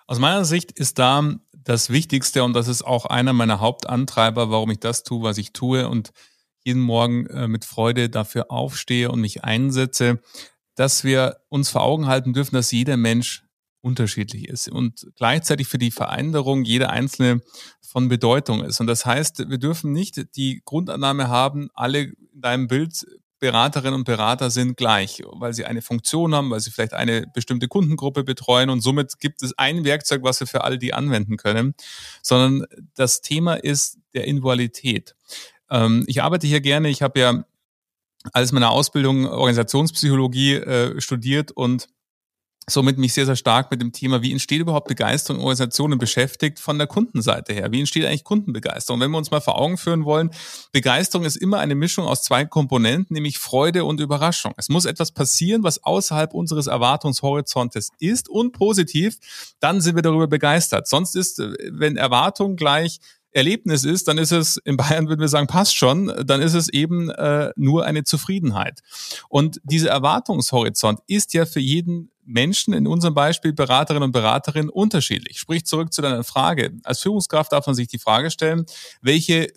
Aus 0.07 0.19
meiner 0.19 0.45
Sicht 0.45 0.72
ist 0.72 1.00
da 1.00 1.39
das 1.65 1.89
Wichtigste 1.89 2.43
und 2.43 2.53
das 2.53 2.67
ist 2.67 2.84
auch 2.84 3.05
einer 3.05 3.34
meiner 3.34 3.60
Hauptantreiber, 3.60 4.50
warum 4.50 4.72
ich 4.72 4.79
das 4.79 5.03
tue, 5.03 5.24
was 5.24 5.38
ich 5.38 5.51
tue 5.51 5.89
und 5.89 6.12
jeden 6.63 6.81
Morgen 6.81 7.25
äh, 7.27 7.48
mit 7.48 7.65
Freude 7.65 8.10
dafür 8.10 8.50
aufstehe 8.50 9.12
und 9.12 9.19
mich 9.19 9.43
einsetze, 9.43 10.22
dass 10.75 11.03
wir 11.03 11.38
uns 11.50 11.69
vor 11.69 11.81
Augen 11.81 12.07
halten 12.07 12.34
dürfen, 12.34 12.55
dass 12.55 12.72
jeder 12.72 12.98
Mensch 12.98 13.43
unterschiedlich 13.81 14.48
ist 14.48 14.67
und 14.67 15.07
gleichzeitig 15.15 15.67
für 15.67 15.77
die 15.77 15.91
Veränderung 15.91 16.63
jeder 16.63 16.89
einzelne 16.89 17.41
von 17.81 18.10
Bedeutung 18.10 18.63
ist. 18.63 18.79
Und 18.79 18.88
das 18.88 19.05
heißt, 19.05 19.48
wir 19.50 19.57
dürfen 19.60 19.91
nicht 19.91 20.36
die 20.36 20.62
Grundannahme 20.65 21.29
haben, 21.29 21.69
alle 21.75 22.01
in 22.01 22.41
deinem 22.41 22.67
Bild 22.67 23.05
Beraterinnen 23.39 23.95
und 23.95 24.03
Berater 24.05 24.49
sind 24.49 24.77
gleich, 24.77 25.21
weil 25.31 25.53
sie 25.53 25.65
eine 25.65 25.81
Funktion 25.81 26.33
haben, 26.33 26.51
weil 26.51 26.59
sie 26.61 26.71
vielleicht 26.71 26.93
eine 26.93 27.25
bestimmte 27.33 27.67
Kundengruppe 27.67 28.23
betreuen 28.23 28.69
und 28.69 28.81
somit 28.81 29.19
gibt 29.19 29.43
es 29.43 29.57
ein 29.57 29.83
Werkzeug, 29.83 30.23
was 30.23 30.39
wir 30.39 30.47
für 30.47 30.63
alle 30.63 30.77
die 30.77 30.93
anwenden 30.93 31.37
können, 31.37 31.75
sondern 32.21 32.65
das 32.95 33.21
Thema 33.21 33.55
ist 33.55 33.97
der 34.13 34.25
Individualität. 34.25 35.15
Ähm, 35.69 36.05
ich 36.07 36.23
arbeite 36.23 36.47
hier 36.47 36.61
gerne, 36.61 36.89
ich 36.89 37.01
habe 37.01 37.19
ja 37.19 37.45
als 38.33 38.51
meine 38.51 38.69
Ausbildung 38.69 39.27
Organisationspsychologie 39.27 40.55
äh, 40.55 41.01
studiert 41.01 41.51
und 41.51 41.87
somit 42.67 42.98
mich 42.98 43.13
sehr, 43.13 43.25
sehr 43.25 43.36
stark 43.36 43.69
mit 43.69 43.81
dem 43.81 43.91
Thema, 43.91 44.22
wie 44.22 44.31
entsteht 44.31 44.60
überhaupt 44.60 44.88
Begeisterung 44.88 45.39
in 45.39 45.43
Organisationen 45.43 46.00
beschäftigt 46.00 46.60
von 46.60 46.77
der 46.77 46.88
Kundenseite 46.88 47.53
her. 47.53 47.72
Wie 47.72 47.79
entsteht 47.79 48.05
eigentlich 48.05 48.24
Kundenbegeisterung? 48.24 49.00
Wenn 49.00 49.12
wir 49.12 49.17
uns 49.17 49.31
mal 49.31 49.41
vor 49.41 49.60
Augen 49.60 49.77
führen 49.77 50.05
wollen, 50.05 50.31
Begeisterung 50.72 51.25
ist 51.25 51.36
immer 51.36 51.60
eine 51.60 51.75
Mischung 51.75 52.05
aus 52.05 52.24
zwei 52.24 52.45
Komponenten, 52.45 53.13
nämlich 53.13 53.38
Freude 53.38 53.86
und 53.86 54.00
Überraschung. 54.00 54.53
Es 54.57 54.69
muss 54.69 54.86
etwas 54.86 55.12
passieren, 55.12 55.63
was 55.63 55.84
außerhalb 55.84 56.34
unseres 56.34 56.67
Erwartungshorizontes 56.67 57.91
ist 58.00 58.29
und 58.29 58.53
positiv, 58.53 59.17
dann 59.60 59.81
sind 59.81 59.95
wir 59.95 60.01
darüber 60.01 60.27
begeistert. 60.27 60.88
Sonst 60.88 61.15
ist, 61.15 61.39
wenn 61.69 61.98
Erwartung 61.98 62.55
gleich 62.55 63.00
Erlebnis 63.36 63.84
ist, 63.84 64.07
dann 64.07 64.17
ist 64.17 64.31
es, 64.31 64.57
in 64.63 64.77
Bayern 64.77 65.10
würden 65.10 65.19
wir 65.19 65.27
sagen, 65.27 65.48
passt 65.48 65.75
schon, 65.75 66.12
dann 66.25 66.41
ist 66.41 66.53
es 66.53 66.69
eben 66.69 67.10
äh, 67.10 67.51
nur 67.57 67.86
eine 67.86 68.05
Zufriedenheit. 68.05 68.79
Und 69.27 69.60
dieser 69.63 69.89
Erwartungshorizont 69.89 71.01
ist 71.07 71.34
ja 71.34 71.45
für 71.45 71.60
jeden 71.60 72.12
Menschen, 72.25 72.74
in 72.74 72.88
unserem 72.88 73.13
Beispiel 73.13 73.53
Beraterinnen 73.53 74.03
und 74.03 74.12
Beraterinnen, 74.12 74.70
unterschiedlich. 74.70 75.39
Sprich 75.39 75.65
zurück 75.65 75.94
zu 75.94 76.01
deiner 76.01 76.24
Frage. 76.24 76.74
Als 76.84 77.01
Führungskraft 77.01 77.51
darf 77.51 77.65
man 77.67 77.75
sich 77.75 77.88
die 77.88 78.00
Frage 78.00 78.32
stellen, 78.32 78.65
welche 79.01 79.48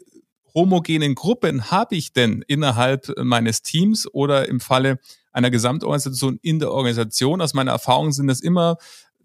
homogenen 0.54 1.14
Gruppen 1.14 1.70
habe 1.70 1.96
ich 1.96 2.12
denn 2.12 2.44
innerhalb 2.46 3.12
meines 3.18 3.62
Teams 3.62 4.12
oder 4.12 4.48
im 4.48 4.60
Falle 4.60 4.98
einer 5.32 5.50
Gesamtorganisation 5.50 6.38
in 6.42 6.58
der 6.58 6.72
Organisation? 6.72 7.40
Aus 7.40 7.54
meiner 7.54 7.72
Erfahrung 7.72 8.12
sind 8.12 8.26
das 8.26 8.40
immer 8.40 8.76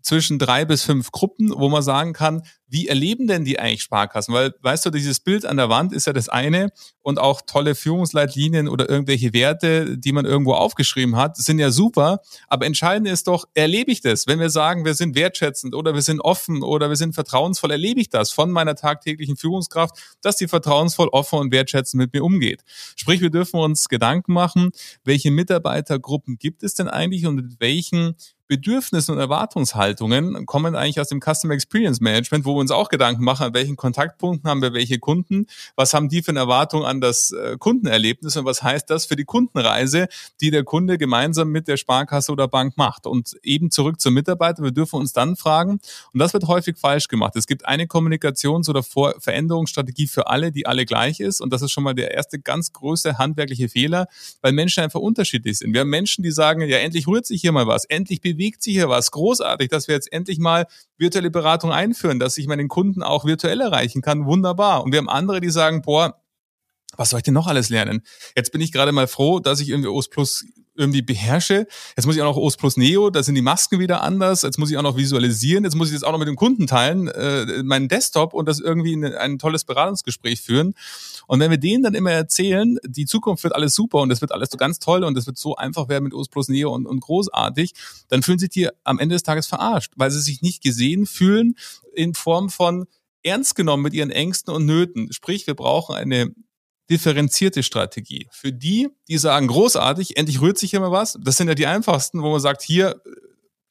zwischen 0.03 0.38
drei 0.38 0.65
bis 0.65 0.83
fünf 0.83 1.12
Gruppen, 1.12 1.51
wo 1.55 1.69
man 1.69 1.81
sagen 1.81 2.13
kann, 2.13 2.43
wie 2.67 2.88
erleben 2.88 3.27
denn 3.27 3.45
die 3.45 3.60
eigentlich 3.60 3.83
Sparkassen? 3.83 4.33
Weil, 4.33 4.53
weißt 4.62 4.86
du, 4.86 4.89
dieses 4.89 5.19
Bild 5.19 5.45
an 5.45 5.57
der 5.57 5.69
Wand 5.69 5.93
ist 5.93 6.07
ja 6.07 6.13
das 6.13 6.27
eine 6.27 6.72
und 7.01 7.19
auch 7.19 7.41
tolle 7.45 7.75
Führungsleitlinien 7.75 8.67
oder 8.67 8.89
irgendwelche 8.89 9.31
Werte, 9.31 9.98
die 9.98 10.12
man 10.12 10.25
irgendwo 10.25 10.53
aufgeschrieben 10.53 11.15
hat, 11.15 11.38
sind 11.38 11.60
ja 11.60 11.69
super. 11.69 12.19
Aber 12.48 12.65
entscheidend 12.65 13.07
ist 13.07 13.27
doch, 13.27 13.45
erlebe 13.53 13.91
ich 13.91 14.01
das? 14.01 14.25
Wenn 14.25 14.39
wir 14.39 14.50
sagen, 14.50 14.86
wir 14.86 14.95
sind 14.95 15.15
wertschätzend 15.15 15.75
oder 15.75 15.93
wir 15.93 16.01
sind 16.01 16.19
offen 16.19 16.63
oder 16.63 16.89
wir 16.89 16.95
sind 16.95 17.13
vertrauensvoll, 17.13 17.72
erlebe 17.72 18.01
ich 18.01 18.10
das 18.10 18.31
von 18.31 18.51
meiner 18.51 18.75
tagtäglichen 18.75 19.38
Führungskraft, 19.38 19.95
dass 20.22 20.38
die 20.38 20.48
vertrauensvoll, 20.48 21.10
offen 21.10 21.39
und 21.39 21.51
wertschätzend 21.51 22.01
mit 22.01 22.13
mir 22.13 22.24
umgeht. 22.24 22.63
Sprich, 22.95 23.22
wir 23.22 23.29
dürfen 23.29 23.60
uns 23.60 23.88
Gedanken 23.88 24.33
machen, 24.33 24.72
welche 25.03 25.29
Mitarbeitergruppen 25.29 26.38
gibt 26.39 26.63
es 26.63 26.74
denn 26.74 26.88
eigentlich 26.88 27.27
und 27.27 27.36
mit 27.36 27.60
welchen 27.60 28.15
Bedürfnissen 28.53 29.15
und 29.15 29.19
Erwartungshaltungen 29.19 30.45
kommen 30.45 30.75
eigentlich 30.75 31.00
aus 31.00 31.07
dem 31.07 31.19
Customer 31.19 31.55
Experience 31.55 32.01
Management, 32.01 32.45
wo 32.45 32.53
wir 32.53 32.60
uns 32.60 32.69
auch 32.69 32.89
Gedanken 32.89 33.24
machen, 33.24 33.48
an 33.48 33.53
welchen 33.55 33.75
Kontaktpunkten 33.75 34.48
haben 34.48 34.62
wir 34.62 34.74
welche 34.74 35.00
Kunden, 35.00 35.48
was 35.75 35.95
haben 35.95 36.07
die 36.07 36.22
für 36.22 36.29
eine 36.29 36.41
Erwartung 36.41 36.86
an 36.86 37.01
das 37.01 37.31
äh, 37.31 37.57
Kundenerlebnis 37.57 38.38
und 38.38 38.45
was 38.45 38.62
heißt 38.62 38.91
das 38.91 39.07
für 39.07 39.15
die 39.15 39.25
Kundenreise, 39.25 40.07
die 40.39 40.51
der 40.51 40.63
Kunde 40.63 41.00
gemeinsam 41.00 41.50
mit 41.50 41.67
der 41.67 41.77
Sparkasse 41.77 42.31
oder 42.31 42.48
Bank 42.48 42.77
macht. 42.77 43.07
Und 43.07 43.36
eben 43.41 43.72
zurück 43.72 44.00
zum 44.00 44.13
Mitarbeiter, 44.13 44.62
wir 44.62 44.69
dürfen 44.69 45.00
uns 45.00 45.13
dann 45.13 45.36
fragen, 45.36 45.79
und 46.13 46.19
das 46.19 46.31
wird 46.33 46.48
häufig 46.48 46.77
falsch 46.77 47.07
gemacht. 47.07 47.36
Es 47.36 47.48
gibt 47.48 47.65
eine 47.65 47.86
Kommunikations- 47.86 48.69
oder 48.69 48.83
Veränderungsstrategie 48.83 50.07
für 50.07 50.27
alle, 50.27 50.51
die 50.51 50.67
alle 50.67 50.86
gleich 50.86 51.19
ist. 51.19 51.41
Und 51.41 51.51
das 51.51 51.63
ist 51.63 51.72
schon 51.72 51.83
mal 51.83 51.95
der 51.95 52.12
erste 52.12 52.38
ganz 52.38 52.72
größte 52.72 53.17
handwerkliche 53.17 53.67
Fehler, 53.67 54.05
weil 54.41 54.51
Menschen 54.51 54.83
einfach 54.83 55.00
unterschiedlich 55.00 55.57
sind. 55.57 55.74
Wir 55.74 55.81
haben 55.81 55.89
Menschen, 55.89 56.24
die 56.24 56.31
sagen, 56.31 56.62
ja, 56.62 56.77
endlich 56.77 57.07
rührt 57.07 57.25
sich 57.25 57.41
hier 57.41 57.51
mal 57.51 57.65
was, 57.65 57.86
endlich 57.86 58.22
bewegt 58.22 58.43
bewegt 58.44 58.62
sich 58.62 58.74
hier 58.74 58.90
was. 58.90 59.12
Großartig, 59.12 59.70
dass 59.70 59.88
wir 59.88 59.96
jetzt 59.96 60.12
endlich 60.12 60.38
mal 60.38 60.68
virtuelle 60.98 61.32
Beratung 61.32 61.72
einführen, 61.72 62.20
dass 62.20 62.38
ich 62.38 62.48
meinen 62.48 62.68
Kunden 62.68 63.02
auch 63.02 63.24
virtuell 63.24 63.62
erreichen 63.62 64.02
kann. 64.02 64.26
Wunderbar. 64.26 64.84
Und 64.84 64.92
wir 64.92 65.00
haben 65.00 65.10
andere, 65.10 65.40
die 65.40 65.50
sagen, 65.50 65.82
boah, 65.82 66.22
was 66.98 67.10
soll 67.10 67.20
ich 67.20 67.24
denn 67.24 67.34
noch 67.34 67.48
alles 67.48 67.70
lernen? 67.70 68.02
Jetzt 68.36 68.52
bin 68.52 68.60
ich 68.60 68.74
gerade 68.74 68.92
mal 68.92 69.08
froh, 69.08 69.40
dass 69.40 69.62
ich 69.62 69.70
irgendwie 69.70 69.88
OS 69.88 70.10
Plus 70.10 70.46
irgendwie 70.75 71.01
beherrsche. 71.01 71.68
Jetzt 71.96 72.06
muss 72.06 72.15
ich 72.15 72.22
auch 72.22 72.36
noch 72.36 72.38
OS 72.38 72.58
Plus 72.58 72.77
Neo, 72.77 73.10
da 73.10 73.24
sind 73.24 73.36
die 73.36 73.42
Masken 73.42 73.80
wieder 73.80 74.01
anders. 74.01 74.42
Jetzt 74.42 74.58
muss 74.58 74.72
ich 74.72 74.77
auch 74.77 74.84
noch 74.84 74.98
visualisieren. 74.98 75.63
Jetzt 75.63 75.75
muss 75.75 75.89
ich 75.89 75.94
das 75.94 76.03
auch 76.03 76.12
noch 76.12 76.20
mit 76.20 76.27
dem 76.27 76.36
Kunden 76.36 76.68
teilen, 76.68 77.08
äh, 77.08 77.63
meinen 77.63 77.88
Desktop 77.88 78.34
und 78.34 78.48
das 78.48 78.60
irgendwie 78.60 78.94
in 78.94 79.06
ein 79.06 79.39
tolles 79.39 79.65
Beratungsgespräch 79.65 80.42
führen. 80.42 80.74
Und 81.27 81.39
wenn 81.39 81.51
wir 81.51 81.58
denen 81.58 81.84
dann 81.84 81.94
immer 81.94 82.12
erzählen, 82.12 82.77
die 82.86 83.06
Zukunft 83.06 83.44
wird 83.44 83.56
alles 83.56 83.75
super 83.75 84.00
und 84.00 84.12
es 84.12 84.22
wird 84.22 84.32
alles 84.32 84.50
so 84.50 84.58
ganz 84.58 84.80
toll 84.80 85.03
und 85.03 85.18
es 85.18 85.25
wird 85.25 85.38
so 85.38 85.56
einfach 85.56 85.89
werden 85.89 86.06
mit 86.06 86.13
OS 86.13 86.30
Plus 86.30 86.48
Neo 86.48 86.74
und, 86.74 86.86
und 86.86 87.00
großartig, 87.00 87.74
dann 88.10 88.24
fühlen 88.24 88.39
sich 88.39 88.50
die 88.50 88.70
am 88.84 89.00
Ende 89.00 89.15
des 89.15 89.24
Tages 89.24 89.48
verarscht, 89.48 89.94
weil 89.96 90.12
sie 90.12 90.22
sich 90.22 90.42
nicht 90.42 90.64
gesehen 90.64 91.05
fühlen 91.05 91.55
in 91.94 92.14
Form 92.14 92.50
von 92.50 92.86
ernst 93.24 93.55
genommen 93.55 93.83
mit 93.83 93.94
ihren 93.94 94.12
Ängsten 94.12 94.53
und 94.53 94.66
Nöten. 94.66 95.12
Sprich, 95.14 95.48
wir 95.48 95.55
brauchen 95.55 95.96
eine 95.96 96.33
differenzierte 96.89 97.63
Strategie. 97.63 98.27
Für 98.31 98.51
die, 98.51 98.89
die 99.07 99.17
sagen, 99.17 99.48
großartig, 99.48 100.17
endlich 100.17 100.41
rührt 100.41 100.57
sich 100.57 100.74
immer 100.74 100.91
was, 100.91 101.17
das 101.22 101.37
sind 101.37 101.48
ja 101.48 101.55
die 101.55 101.67
einfachsten, 101.67 102.22
wo 102.22 102.31
man 102.31 102.39
sagt, 102.39 102.61
hier 102.61 103.01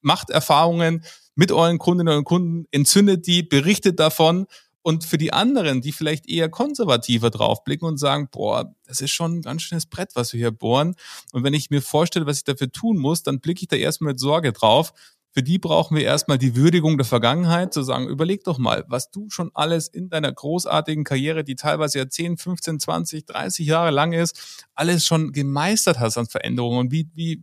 macht 0.00 0.30
Erfahrungen 0.30 1.04
mit 1.34 1.52
euren 1.52 1.78
Kundinnen 1.78 2.18
und 2.18 2.24
Kunden, 2.24 2.66
entzündet 2.70 3.26
die, 3.26 3.42
berichtet 3.42 3.98
davon. 3.98 4.46
Und 4.84 5.04
für 5.04 5.16
die 5.16 5.32
anderen, 5.32 5.80
die 5.80 5.92
vielleicht 5.92 6.28
eher 6.28 6.48
konservativer 6.48 7.30
draufblicken 7.30 7.86
und 7.86 7.98
sagen, 7.98 8.28
boah, 8.32 8.74
das 8.84 9.00
ist 9.00 9.12
schon 9.12 9.38
ein 9.38 9.42
ganz 9.42 9.62
schönes 9.62 9.86
Brett, 9.86 10.10
was 10.14 10.32
wir 10.32 10.38
hier 10.38 10.50
bohren. 10.50 10.96
Und 11.32 11.44
wenn 11.44 11.54
ich 11.54 11.70
mir 11.70 11.80
vorstelle, 11.82 12.26
was 12.26 12.38
ich 12.38 12.44
dafür 12.44 12.72
tun 12.72 12.98
muss, 12.98 13.22
dann 13.22 13.38
blicke 13.38 13.62
ich 13.62 13.68
da 13.68 13.76
erstmal 13.76 14.14
mit 14.14 14.20
Sorge 14.20 14.52
drauf 14.52 14.92
für 15.32 15.42
die 15.42 15.58
brauchen 15.58 15.96
wir 15.96 16.04
erstmal 16.04 16.36
die 16.36 16.54
Würdigung 16.54 16.98
der 16.98 17.06
Vergangenheit, 17.06 17.72
zu 17.72 17.82
sagen, 17.82 18.06
überleg 18.06 18.44
doch 18.44 18.58
mal, 18.58 18.84
was 18.88 19.10
du 19.10 19.30
schon 19.30 19.50
alles 19.54 19.88
in 19.88 20.10
deiner 20.10 20.30
großartigen 20.30 21.04
Karriere, 21.04 21.42
die 21.42 21.54
teilweise 21.54 21.98
ja 21.98 22.08
10, 22.08 22.36
15, 22.36 22.80
20, 22.80 23.24
30 23.24 23.66
Jahre 23.66 23.90
lang 23.90 24.12
ist, 24.12 24.66
alles 24.74 25.06
schon 25.06 25.32
gemeistert 25.32 25.98
hast 25.98 26.18
an 26.18 26.26
Veränderungen. 26.26 26.78
Und 26.78 26.92
wie, 26.92 27.08
wie 27.14 27.42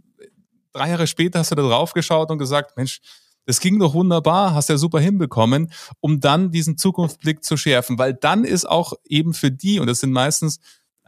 drei 0.72 0.90
Jahre 0.90 1.08
später 1.08 1.40
hast 1.40 1.52
du 1.52 1.56
da 1.56 1.64
drauf 1.64 1.94
geschaut 1.94 2.30
und 2.30 2.38
gesagt, 2.38 2.78
Mensch, 2.78 3.02
das 3.46 3.60
ging 3.60 3.80
doch 3.80 3.96
wunderbar, 3.96 4.54
hast 4.54 4.70
ja 4.70 4.78
super 4.78 5.00
hinbekommen, 5.00 5.72
um 6.00 6.20
dann 6.20 6.52
diesen 6.52 6.78
Zukunftsblick 6.78 7.44
zu 7.44 7.58
schärfen, 7.58 7.98
weil 7.98 8.14
dann 8.14 8.44
ist 8.44 8.70
auch 8.70 8.94
eben 9.06 9.34
für 9.34 9.50
die, 9.50 9.80
und 9.80 9.88
das 9.88 10.02
sind 10.02 10.12
meistens 10.12 10.60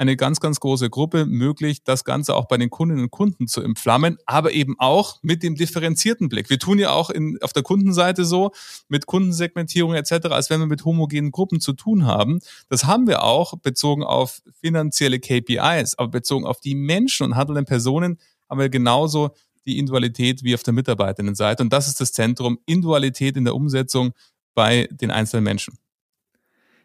eine 0.01 0.17
ganz, 0.17 0.39
ganz 0.39 0.59
große 0.59 0.89
Gruppe 0.89 1.27
möglich, 1.27 1.83
das 1.83 2.03
Ganze 2.03 2.35
auch 2.35 2.45
bei 2.45 2.57
den 2.57 2.71
Kundinnen 2.71 3.03
und 3.03 3.11
Kunden 3.11 3.47
zu 3.47 3.61
entflammen, 3.61 4.17
aber 4.25 4.51
eben 4.51 4.75
auch 4.79 5.19
mit 5.21 5.43
dem 5.43 5.53
differenzierten 5.53 6.27
Blick. 6.27 6.49
Wir 6.49 6.57
tun 6.57 6.79
ja 6.79 6.89
auch 6.89 7.11
in, 7.11 7.37
auf 7.41 7.53
der 7.53 7.61
Kundenseite 7.61 8.25
so 8.25 8.51
mit 8.87 9.05
Kundensegmentierung 9.05 9.93
etc., 9.93 10.29
als 10.31 10.49
wenn 10.49 10.59
wir 10.59 10.65
mit 10.65 10.85
homogenen 10.85 11.31
Gruppen 11.31 11.61
zu 11.61 11.73
tun 11.73 12.07
haben. 12.07 12.39
Das 12.67 12.85
haben 12.85 13.05
wir 13.05 13.23
auch 13.23 13.53
bezogen 13.59 14.03
auf 14.03 14.41
finanzielle 14.59 15.19
KPIs, 15.19 15.93
aber 15.99 16.07
bezogen 16.07 16.47
auf 16.47 16.59
die 16.59 16.73
Menschen 16.73 17.27
und 17.27 17.35
handelnden 17.35 17.65
Personen 17.65 18.17
haben 18.49 18.59
wir 18.59 18.69
genauso 18.69 19.29
die 19.67 19.77
Individualität 19.77 20.43
wie 20.43 20.55
auf 20.55 20.63
der 20.63 20.73
Mitarbeiterinnenseite. 20.73 21.61
Und 21.61 21.71
das 21.71 21.87
ist 21.87 22.01
das 22.01 22.11
Zentrum, 22.11 22.57
Individualität 22.65 23.37
in 23.37 23.45
der 23.45 23.53
Umsetzung 23.53 24.13
bei 24.55 24.89
den 24.89 25.11
einzelnen 25.11 25.43
Menschen. 25.43 25.77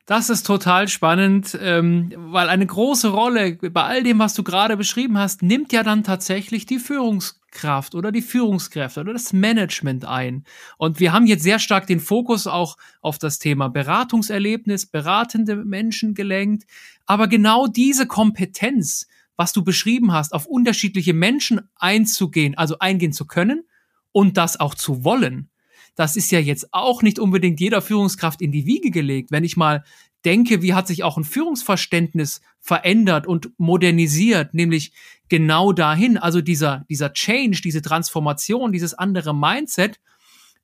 Das 0.06 0.30
ist 0.30 0.46
total 0.46 0.86
spannend, 0.86 1.58
ähm, 1.60 2.12
weil 2.16 2.48
eine 2.48 2.64
große 2.64 3.08
Rolle 3.08 3.56
bei 3.56 3.82
all 3.82 4.04
dem, 4.04 4.20
was 4.20 4.34
du 4.34 4.44
gerade 4.44 4.76
beschrieben 4.76 5.18
hast, 5.18 5.42
nimmt 5.42 5.72
ja 5.72 5.82
dann 5.82 6.04
tatsächlich 6.04 6.64
die 6.64 6.78
Führungskraft 6.78 7.96
oder 7.96 8.12
die 8.12 8.22
Führungskräfte 8.22 9.00
oder 9.00 9.14
das 9.14 9.32
Management 9.32 10.04
ein. 10.04 10.44
Und 10.78 11.00
wir 11.00 11.12
haben 11.12 11.26
jetzt 11.26 11.42
sehr 11.42 11.58
stark 11.58 11.88
den 11.88 11.98
Fokus 11.98 12.46
auch 12.46 12.76
auf 13.00 13.18
das 13.18 13.40
Thema 13.40 13.68
Beratungserlebnis, 13.68 14.86
beratende 14.86 15.56
Menschen 15.56 16.14
gelenkt. 16.14 16.68
Aber 17.04 17.26
genau 17.26 17.66
diese 17.66 18.06
Kompetenz, 18.06 19.08
was 19.34 19.52
du 19.52 19.64
beschrieben 19.64 20.12
hast, 20.12 20.34
auf 20.34 20.46
unterschiedliche 20.46 21.14
Menschen 21.14 21.62
einzugehen, 21.74 22.56
also 22.56 22.78
eingehen 22.78 23.12
zu 23.12 23.26
können 23.26 23.64
und 24.12 24.36
das 24.36 24.60
auch 24.60 24.76
zu 24.76 25.02
wollen, 25.02 25.50
das 25.96 26.14
ist 26.14 26.30
ja 26.30 26.38
jetzt 26.38 26.72
auch 26.72 27.02
nicht 27.02 27.18
unbedingt 27.18 27.58
jeder 27.58 27.82
Führungskraft 27.82 28.40
in 28.40 28.52
die 28.52 28.66
Wiege 28.66 28.90
gelegt. 28.90 29.32
Wenn 29.32 29.44
ich 29.44 29.56
mal 29.56 29.82
denke, 30.24 30.62
wie 30.62 30.74
hat 30.74 30.86
sich 30.86 31.02
auch 31.02 31.16
ein 31.16 31.24
Führungsverständnis 31.24 32.40
verändert 32.60 33.26
und 33.26 33.50
modernisiert, 33.58 34.54
nämlich 34.54 34.92
genau 35.28 35.72
dahin, 35.72 36.18
also 36.18 36.40
dieser, 36.40 36.84
dieser 36.88 37.12
Change, 37.12 37.60
diese 37.62 37.82
Transformation, 37.82 38.72
dieses 38.72 38.94
andere 38.94 39.34
Mindset, 39.34 40.00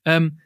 ähm, 0.05 0.39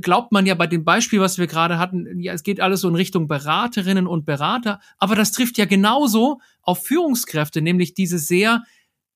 glaubt 0.00 0.32
man 0.32 0.46
ja 0.46 0.54
bei 0.54 0.66
dem 0.66 0.84
Beispiel, 0.84 1.20
was 1.20 1.38
wir 1.38 1.46
gerade 1.46 1.78
hatten, 1.78 2.20
ja, 2.20 2.32
es 2.32 2.42
geht 2.42 2.60
alles 2.60 2.80
so 2.80 2.88
in 2.88 2.94
Richtung 2.94 3.28
Beraterinnen 3.28 4.06
und 4.06 4.24
Berater, 4.24 4.80
aber 4.98 5.14
das 5.16 5.32
trifft 5.32 5.58
ja 5.58 5.64
genauso 5.64 6.40
auf 6.62 6.84
Führungskräfte, 6.84 7.62
nämlich 7.62 7.94
diese 7.94 8.18
sehr 8.18 8.62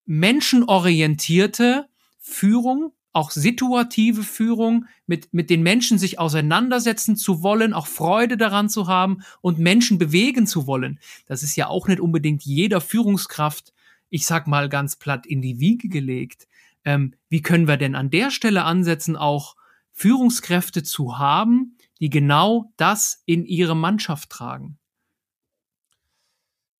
menschenorientierte 0.04 1.86
Führung, 2.18 2.92
auch 3.16 3.31
situative 3.31 4.22
Führung, 4.22 4.85
mit, 5.07 5.33
mit 5.33 5.48
den 5.48 5.62
Menschen 5.62 5.96
sich 5.96 6.18
auseinandersetzen 6.18 7.16
zu 7.16 7.42
wollen, 7.42 7.72
auch 7.72 7.87
Freude 7.87 8.37
daran 8.37 8.68
zu 8.68 8.88
haben 8.88 9.22
und 9.40 9.59
Menschen 9.59 9.96
bewegen 9.96 10.46
zu 10.46 10.66
wollen. 10.66 11.00
Das 11.24 11.42
ist 11.42 11.57
ja 11.57 11.68
auch 11.68 11.88
nicht 11.88 11.98
unbedingt 11.98 12.42
jeder 12.42 12.83
Führungskraft, 12.83 13.72
ich 14.11 14.26
sag 14.26 14.46
mal 14.46 14.68
ganz 14.68 14.96
platt, 14.96 15.24
in 15.24 15.40
die 15.40 15.61
Wiege 15.61 15.88
gelegt. 15.88 16.46
Ähm, 16.85 17.14
wie 17.31 17.40
können 17.40 17.66
wir 17.66 17.79
denn 17.79 17.94
an 17.94 18.11
der 18.11 18.31
Stelle 18.31 18.64
ansetzen, 18.64 19.16
auch 19.16 19.57
Führungskräfte 19.92 20.83
zu 20.83 21.16
haben, 21.16 21.79
die 22.00 22.11
genau 22.11 22.70
das 22.76 23.22
in 23.24 23.46
ihre 23.46 23.74
Mannschaft 23.74 24.29
tragen? 24.29 24.76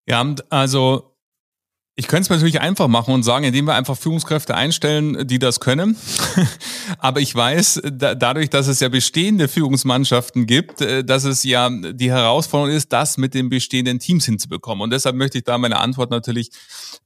Ja, 0.05 0.35
also 0.51 1.16
ich 1.99 2.09
könnte 2.09 2.25
es 2.25 2.29
natürlich 2.29 2.61
einfach 2.61 2.89
machen 2.89 3.15
und 3.15 3.23
sagen, 3.23 3.47
indem 3.47 3.65
wir 3.65 3.75
einfach 3.75 3.97
Führungskräfte 3.97 4.55
einstellen, 4.55 5.27
die 5.27 5.39
das 5.39 5.61
können. 5.61 5.97
Aber 6.99 7.21
ich 7.23 7.35
weiß, 7.35 7.81
da, 7.91 8.15
dadurch, 8.15 8.51
dass 8.51 8.67
es 8.67 8.81
ja 8.81 8.91
bestehende 8.91 9.49
Führungsmannschaften 9.49 10.47
gibt, 10.47 10.83
äh, 10.83 11.05
dass 11.05 11.25
es 11.25 11.43
ja 11.43 11.71
die 11.71 12.11
Herausforderung 12.11 12.77
ist, 12.77 12.93
das 12.93 13.17
mit 13.17 13.33
den 13.33 13.49
bestehenden 13.49 13.99
Teams 13.99 14.27
hinzubekommen. 14.27 14.83
Und 14.83 14.93
deshalb 14.93 15.17
möchte 15.17 15.39
ich 15.39 15.45
da 15.45 15.57
meine 15.57 15.79
Antwort 15.79 16.11
natürlich 16.11 16.51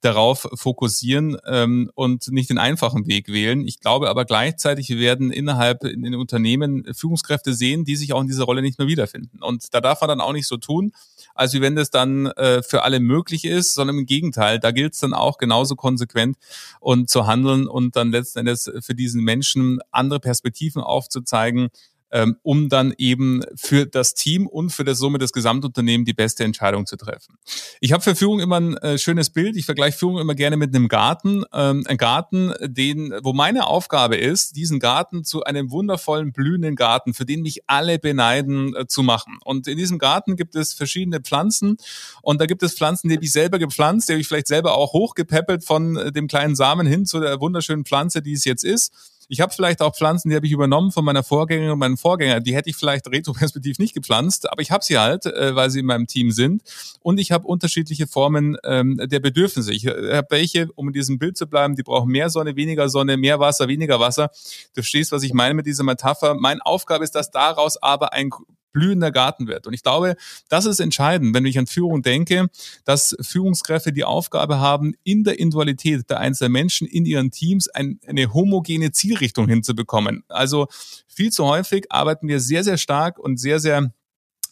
darauf 0.00 0.48
fokussieren 0.54 1.36
ähm, 1.46 1.92
und 1.94 2.32
nicht 2.32 2.50
den 2.50 2.58
einfachen 2.58 3.06
Weg 3.06 3.28
wählen. 3.28 3.64
Ich 3.68 3.78
glaube 3.78 4.10
aber 4.10 4.24
gleichzeitig, 4.24 4.88
wir 4.88 4.98
werden 4.98 5.30
innerhalb 5.30 5.84
in 5.84 6.02
den 6.02 6.16
Unternehmen 6.16 6.84
Führungskräfte 6.94 7.54
sehen, 7.54 7.84
die 7.84 7.94
sich 7.94 8.12
auch 8.12 8.22
in 8.22 8.26
dieser 8.26 8.44
Rolle 8.44 8.60
nicht 8.60 8.80
mehr 8.80 8.88
wiederfinden. 8.88 9.40
Und 9.40 9.72
da 9.72 9.80
darf 9.80 10.00
man 10.00 10.08
dann 10.08 10.20
auch 10.20 10.32
nicht 10.32 10.48
so 10.48 10.56
tun, 10.56 10.92
als 11.34 11.54
wenn 11.60 11.76
das 11.76 11.90
dann 11.90 12.26
äh, 12.26 12.62
für 12.62 12.82
alle 12.82 13.00
möglich 13.00 13.44
ist, 13.44 13.74
sondern 13.74 13.98
im 13.98 14.06
Gegenteil, 14.06 14.58
da 14.58 14.70
gilt 14.70 14.94
es 14.94 15.00
dann 15.00 15.14
auch 15.14 15.38
genauso 15.38 15.76
konsequent 15.76 16.36
und 16.80 17.10
zu 17.10 17.26
handeln 17.26 17.66
und 17.66 17.96
dann 17.96 18.10
letzten 18.10 18.40
Endes 18.40 18.70
für 18.80 18.94
diesen 18.94 19.22
Menschen 19.22 19.80
andere 19.90 20.20
Perspektiven 20.20 20.82
aufzuzeigen, 20.82 21.68
ähm, 22.12 22.36
um 22.42 22.68
dann 22.68 22.94
eben 22.98 23.42
für 23.54 23.86
das 23.86 24.14
Team 24.14 24.46
und 24.46 24.70
für 24.70 24.84
das 24.84 24.98
somit 24.98 25.22
das 25.22 25.32
Gesamtunternehmen 25.32 26.04
die 26.04 26.12
beste 26.12 26.44
Entscheidung 26.44 26.86
zu 26.86 26.96
treffen. 26.96 27.36
Ich 27.80 27.92
habe 27.92 28.02
für 28.02 28.14
Führung 28.14 28.40
immer 28.40 28.60
ein 28.60 28.76
äh, 28.78 28.98
schönes 28.98 29.30
Bild. 29.30 29.56
Ich 29.56 29.66
vergleiche 29.66 29.98
Führung 29.98 30.18
immer 30.18 30.34
gerne 30.34 30.56
mit 30.56 30.74
einem 30.74 30.88
Garten. 30.88 31.44
Ähm, 31.52 31.84
ein 31.86 31.96
Garten, 31.96 32.52
den, 32.62 33.14
wo 33.22 33.32
meine 33.32 33.66
Aufgabe 33.66 34.16
ist, 34.16 34.56
diesen 34.56 34.80
Garten 34.80 35.24
zu 35.24 35.44
einem 35.44 35.70
wundervollen 35.70 36.32
blühenden 36.32 36.76
Garten, 36.76 37.14
für 37.14 37.24
den 37.24 37.42
mich 37.42 37.62
alle 37.66 37.98
beneiden, 37.98 38.74
äh, 38.74 38.86
zu 38.86 39.02
machen. 39.02 39.38
Und 39.44 39.68
in 39.68 39.76
diesem 39.76 39.98
Garten 39.98 40.36
gibt 40.36 40.56
es 40.56 40.74
verschiedene 40.74 41.20
Pflanzen 41.20 41.76
und 42.22 42.40
da 42.40 42.46
gibt 42.46 42.62
es 42.62 42.74
Pflanzen, 42.74 43.08
die 43.08 43.16
habe 43.16 43.24
ich 43.24 43.32
selber 43.32 43.58
gepflanzt, 43.58 44.08
die 44.08 44.14
habe 44.14 44.20
ich 44.20 44.28
vielleicht 44.28 44.48
selber 44.48 44.74
auch 44.74 44.92
hochgepäppelt 44.92 45.64
von 45.64 45.96
äh, 45.96 46.12
dem 46.12 46.26
kleinen 46.26 46.56
Samen 46.56 46.86
hin 46.86 47.06
zu 47.06 47.20
der 47.20 47.40
wunderschönen 47.40 47.84
Pflanze, 47.84 48.22
die 48.22 48.32
es 48.32 48.44
jetzt 48.44 48.64
ist. 48.64 48.92
Ich 49.32 49.40
habe 49.40 49.54
vielleicht 49.54 49.80
auch 49.80 49.94
Pflanzen, 49.94 50.28
die 50.28 50.34
habe 50.34 50.44
ich 50.44 50.50
übernommen 50.50 50.90
von 50.90 51.04
meiner 51.04 51.22
Vorgängerin 51.22 51.70
und 51.70 51.78
meinem 51.78 51.96
Vorgänger. 51.96 52.40
Die 52.40 52.52
hätte 52.52 52.68
ich 52.68 52.74
vielleicht 52.74 53.06
retroperspektiv 53.06 53.78
nicht 53.78 53.94
gepflanzt, 53.94 54.50
aber 54.50 54.60
ich 54.60 54.72
habe 54.72 54.84
sie 54.84 54.98
halt, 54.98 55.24
äh, 55.24 55.54
weil 55.54 55.70
sie 55.70 55.78
in 55.78 55.86
meinem 55.86 56.08
Team 56.08 56.32
sind. 56.32 56.62
Und 56.98 57.20
ich 57.20 57.30
habe 57.30 57.46
unterschiedliche 57.46 58.08
Formen 58.08 58.56
ähm, 58.64 59.00
der 59.00 59.20
Bedürfnisse. 59.20 59.72
Ich 59.72 59.86
äh, 59.86 60.16
habe 60.16 60.26
welche, 60.30 60.72
um 60.72 60.88
in 60.88 60.94
diesem 60.94 61.20
Bild 61.20 61.36
zu 61.36 61.46
bleiben, 61.46 61.76
die 61.76 61.84
brauchen 61.84 62.10
mehr 62.10 62.28
Sonne, 62.28 62.56
weniger 62.56 62.88
Sonne, 62.88 63.16
mehr 63.16 63.38
Wasser, 63.38 63.68
weniger 63.68 64.00
Wasser. 64.00 64.32
Du 64.74 64.82
verstehst, 64.82 65.12
was 65.12 65.22
ich 65.22 65.32
meine 65.32 65.54
mit 65.54 65.64
dieser 65.64 65.84
Metapher. 65.84 66.34
Meine 66.34 66.66
Aufgabe 66.66 67.04
ist, 67.04 67.14
dass 67.14 67.30
daraus 67.30 67.80
aber 67.80 68.12
ein 68.12 68.30
blühender 68.72 69.10
Garten 69.10 69.46
wird. 69.46 69.66
Und 69.66 69.72
ich 69.72 69.82
glaube, 69.82 70.16
das 70.48 70.66
ist 70.66 70.80
entscheidend, 70.80 71.34
wenn 71.34 71.46
ich 71.46 71.58
an 71.58 71.66
Führung 71.66 72.02
denke, 72.02 72.48
dass 72.84 73.16
Führungskräfte 73.20 73.92
die 73.92 74.04
Aufgabe 74.04 74.58
haben, 74.58 74.94
in 75.04 75.24
der 75.24 75.38
Individualität 75.38 76.08
der 76.08 76.20
einzelnen 76.20 76.52
Menschen 76.52 76.86
in 76.86 77.04
ihren 77.04 77.30
Teams 77.30 77.68
ein, 77.68 78.00
eine 78.06 78.32
homogene 78.32 78.92
Zielrichtung 78.92 79.48
hinzubekommen. 79.48 80.24
Also 80.28 80.68
viel 81.06 81.30
zu 81.30 81.46
häufig 81.46 81.86
arbeiten 81.90 82.28
wir 82.28 82.40
sehr, 82.40 82.64
sehr 82.64 82.78
stark 82.78 83.18
und 83.18 83.38
sehr, 83.38 83.58
sehr 83.60 83.92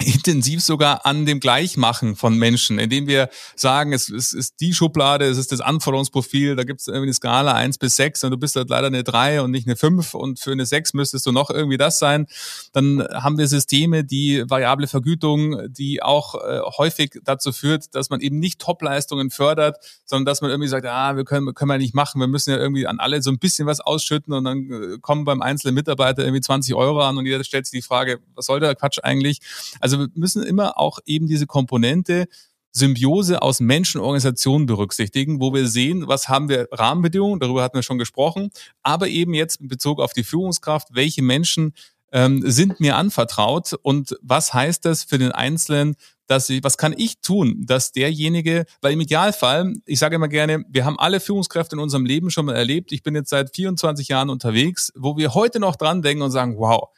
intensiv 0.01 0.63
sogar 0.63 1.05
an 1.07 1.27
dem 1.27 1.41
Gleichmachen 1.41 2.15
von 2.15 2.39
Menschen, 2.39 2.79
indem 2.79 3.09
wir 3.09 3.29
sagen, 3.57 3.93
es, 3.93 4.09
es 4.09 4.33
ist 4.33 4.61
die 4.61 4.73
Schublade, 4.73 5.25
es 5.25 5.39
ist 5.39 5.51
das 5.51 5.61
Anforderungsprofil, 5.61 6.55
da 6.55 6.63
gibt 6.63 6.81
es 6.81 6.87
irgendwie 6.87 7.07
eine 7.07 7.15
Skala 7.15 7.55
eins 7.55 7.79
bis 7.79 7.97
sechs 7.97 8.23
und 8.23 8.31
du 8.31 8.37
bist 8.37 8.55
halt 8.55 8.71
leider 8.71 8.87
eine 8.87 9.03
drei 9.03 9.43
und 9.43 9.51
nicht 9.51 9.67
eine 9.67 9.75
fünf 9.75 10.15
und 10.15 10.39
für 10.39 10.53
eine 10.53 10.67
sechs 10.67 10.95
müsstest 10.95 11.27
du 11.27 11.33
noch 11.33 11.51
irgendwie 11.51 11.79
das 11.79 11.99
sein. 11.99 12.27
Dann 12.73 13.03
haben 13.13 13.39
wir 13.39 13.49
Systeme, 13.49 14.05
die 14.05 14.45
variable 14.49 14.87
Vergütung, 14.87 15.73
die 15.73 16.01
auch 16.01 16.37
äh, 16.37 16.61
häufig 16.79 17.19
dazu 17.25 17.51
führt, 17.51 17.93
dass 17.97 18.09
man 18.09 18.21
eben 18.21 18.39
nicht 18.39 18.61
Topleistungen 18.61 19.31
fördert, 19.31 19.79
sondern 20.05 20.27
dass 20.27 20.43
man 20.43 20.51
irgendwie 20.51 20.69
sagt, 20.69 20.87
ah, 20.87 21.17
wir 21.17 21.25
können, 21.25 21.55
können 21.55 21.71
wir 21.71 21.79
nicht 21.79 21.95
machen, 21.95 22.21
wir 22.21 22.29
müssen 22.29 22.51
ja 22.51 22.57
irgendwie 22.57 22.87
an 22.87 23.01
alle 23.01 23.21
so 23.21 23.31
ein 23.31 23.41
bisschen 23.41 23.67
was 23.67 23.81
ausschütten 23.81 24.33
und 24.33 24.45
dann 24.45 24.71
äh, 24.71 24.99
kommen 25.01 25.25
beim 25.25 25.43
einzelnen 25.43 25.75
Mitarbeiter 25.75 26.23
irgendwie 26.23 26.41
20 26.41 26.77
Euro 26.77 27.01
an 27.01 27.19
und 27.19 27.27
jeder 27.27 27.43
stellt 27.43 27.67
sich 27.67 27.81
die 27.81 27.87
Frage, 27.87 28.21
was 28.37 28.47
soll 28.47 28.61
der 28.61 28.77
Quatsch 28.77 28.99
eigentlich? 29.03 29.41
Also 29.81 29.88
wir 29.97 30.09
müssen 30.15 30.43
immer 30.43 30.79
auch 30.79 30.99
eben 31.07 31.29
diese 31.29 31.47
Komponente 31.47 32.27
Symbiose 32.73 33.41
aus 33.43 33.61
Menschen 33.61 34.01
und 34.01 34.05
Organisationen 34.05 34.67
berücksichtigen, 34.67 35.41
wo 35.41 35.55
wir 35.55 35.67
sehen, 35.69 36.07
was 36.07 36.29
haben 36.29 36.49
wir 36.49 36.69
Rahmenbedingungen, 36.71 37.41
darüber 37.41 37.63
hatten 37.63 37.77
wir 37.77 37.83
schon 37.83 37.99
gesprochen, 37.99 38.51
aber 38.83 39.09
eben 39.09 39.35
jetzt 39.35 39.61
in 39.61 39.69
Bezug 39.69 40.01
auf 40.01 40.13
die 40.13 40.25
Führungskraft, 40.25 40.89
welche 40.93 41.23
Menschen 41.23 41.73
ähm, 42.13 42.43
sind 42.45 42.81
mir 42.81 42.97
anvertraut 42.97 43.75
und 43.83 44.17
was 44.23 44.55
heißt 44.55 44.85
das 44.85 45.05
für 45.05 45.19
den 45.19 45.33
Einzelnen, 45.33 45.97
dass 46.27 46.49
ich, 46.51 46.63
was 46.63 46.77
kann 46.77 46.95
ich 46.97 47.21
tun, 47.21 47.65
dass 47.67 47.93
derjenige, 47.93 48.67
weil 48.83 48.93
im 48.93 49.01
Idealfall, 49.01 49.75
ich 49.87 49.99
sage 49.99 50.17
immer 50.17 50.29
gerne, 50.29 50.65
wir 50.69 50.85
haben 50.85 50.99
alle 50.99 51.21
Führungskräfte 51.21 51.77
in 51.77 51.81
unserem 51.81 52.05
Leben 52.05 52.31
schon 52.31 52.47
mal 52.47 52.55
erlebt. 52.55 52.93
Ich 52.93 53.03
bin 53.03 53.15
jetzt 53.15 53.31
seit 53.31 53.55
24 53.55 54.09
Jahren 54.09 54.29
unterwegs, 54.29 54.93
wo 54.95 55.17
wir 55.17 55.35
heute 55.35 55.59
noch 55.59 55.77
dran 55.77 56.03
denken 56.03 56.23
und 56.23 56.31
sagen, 56.31 56.59
wow, 56.59 56.89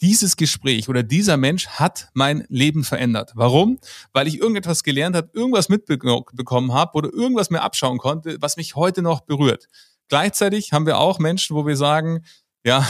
dieses 0.00 0.36
Gespräch 0.36 0.88
oder 0.88 1.02
dieser 1.02 1.36
Mensch 1.36 1.68
hat 1.68 2.08
mein 2.14 2.44
Leben 2.48 2.84
verändert. 2.84 3.32
Warum? 3.34 3.78
Weil 4.12 4.28
ich 4.28 4.38
irgendetwas 4.38 4.82
gelernt 4.82 5.16
habe, 5.16 5.30
irgendwas 5.32 5.68
mitbekommen 5.68 6.72
habe 6.72 6.92
oder 6.94 7.12
irgendwas 7.12 7.50
mir 7.50 7.62
abschauen 7.62 7.98
konnte, 7.98 8.36
was 8.40 8.56
mich 8.56 8.76
heute 8.76 9.02
noch 9.02 9.22
berührt. 9.22 9.68
Gleichzeitig 10.08 10.72
haben 10.72 10.86
wir 10.86 10.98
auch 10.98 11.18
Menschen, 11.18 11.56
wo 11.56 11.66
wir 11.66 11.76
sagen, 11.76 12.24
ja, 12.66 12.84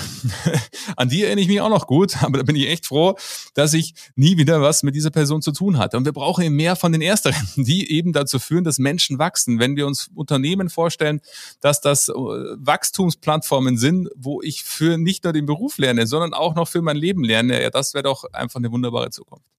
an 0.96 1.10
die 1.10 1.22
erinnere 1.22 1.42
ich 1.42 1.48
mich 1.48 1.60
auch 1.60 1.68
noch 1.68 1.86
gut, 1.86 2.16
aber 2.22 2.38
da 2.38 2.44
bin 2.44 2.56
ich 2.56 2.66
echt 2.66 2.86
froh, 2.86 3.14
dass 3.52 3.74
ich 3.74 3.94
nie 4.16 4.38
wieder 4.38 4.62
was 4.62 4.82
mit 4.82 4.94
dieser 4.94 5.10
Person 5.10 5.42
zu 5.42 5.52
tun 5.52 5.76
hatte. 5.76 5.98
Und 5.98 6.06
wir 6.06 6.12
brauchen 6.12 6.42
eben 6.42 6.56
mehr 6.56 6.76
von 6.76 6.92
den 6.92 7.02
Ersteren, 7.02 7.46
die 7.56 7.92
eben 7.92 8.14
dazu 8.14 8.38
führen, 8.38 8.64
dass 8.64 8.78
Menschen 8.78 9.18
wachsen. 9.18 9.58
Wenn 9.58 9.76
wir 9.76 9.86
uns 9.86 10.08
Unternehmen 10.14 10.70
vorstellen, 10.70 11.20
dass 11.60 11.82
das 11.82 12.08
äh, 12.08 12.12
Wachstumsplattformen 12.14 13.76
sind, 13.76 14.08
wo 14.16 14.40
ich 14.40 14.64
für 14.64 14.96
nicht 14.96 15.24
nur 15.24 15.34
den 15.34 15.44
Beruf 15.44 15.76
lerne, 15.76 16.06
sondern 16.06 16.32
auch 16.32 16.54
noch 16.54 16.68
für 16.68 16.80
mein 16.80 16.96
Leben 16.96 17.22
lerne, 17.22 17.62
ja, 17.62 17.68
das 17.68 17.92
wäre 17.92 18.04
doch 18.04 18.24
einfach 18.32 18.60
eine 18.60 18.72
wunderbare 18.72 19.10
Zukunft. 19.10 19.55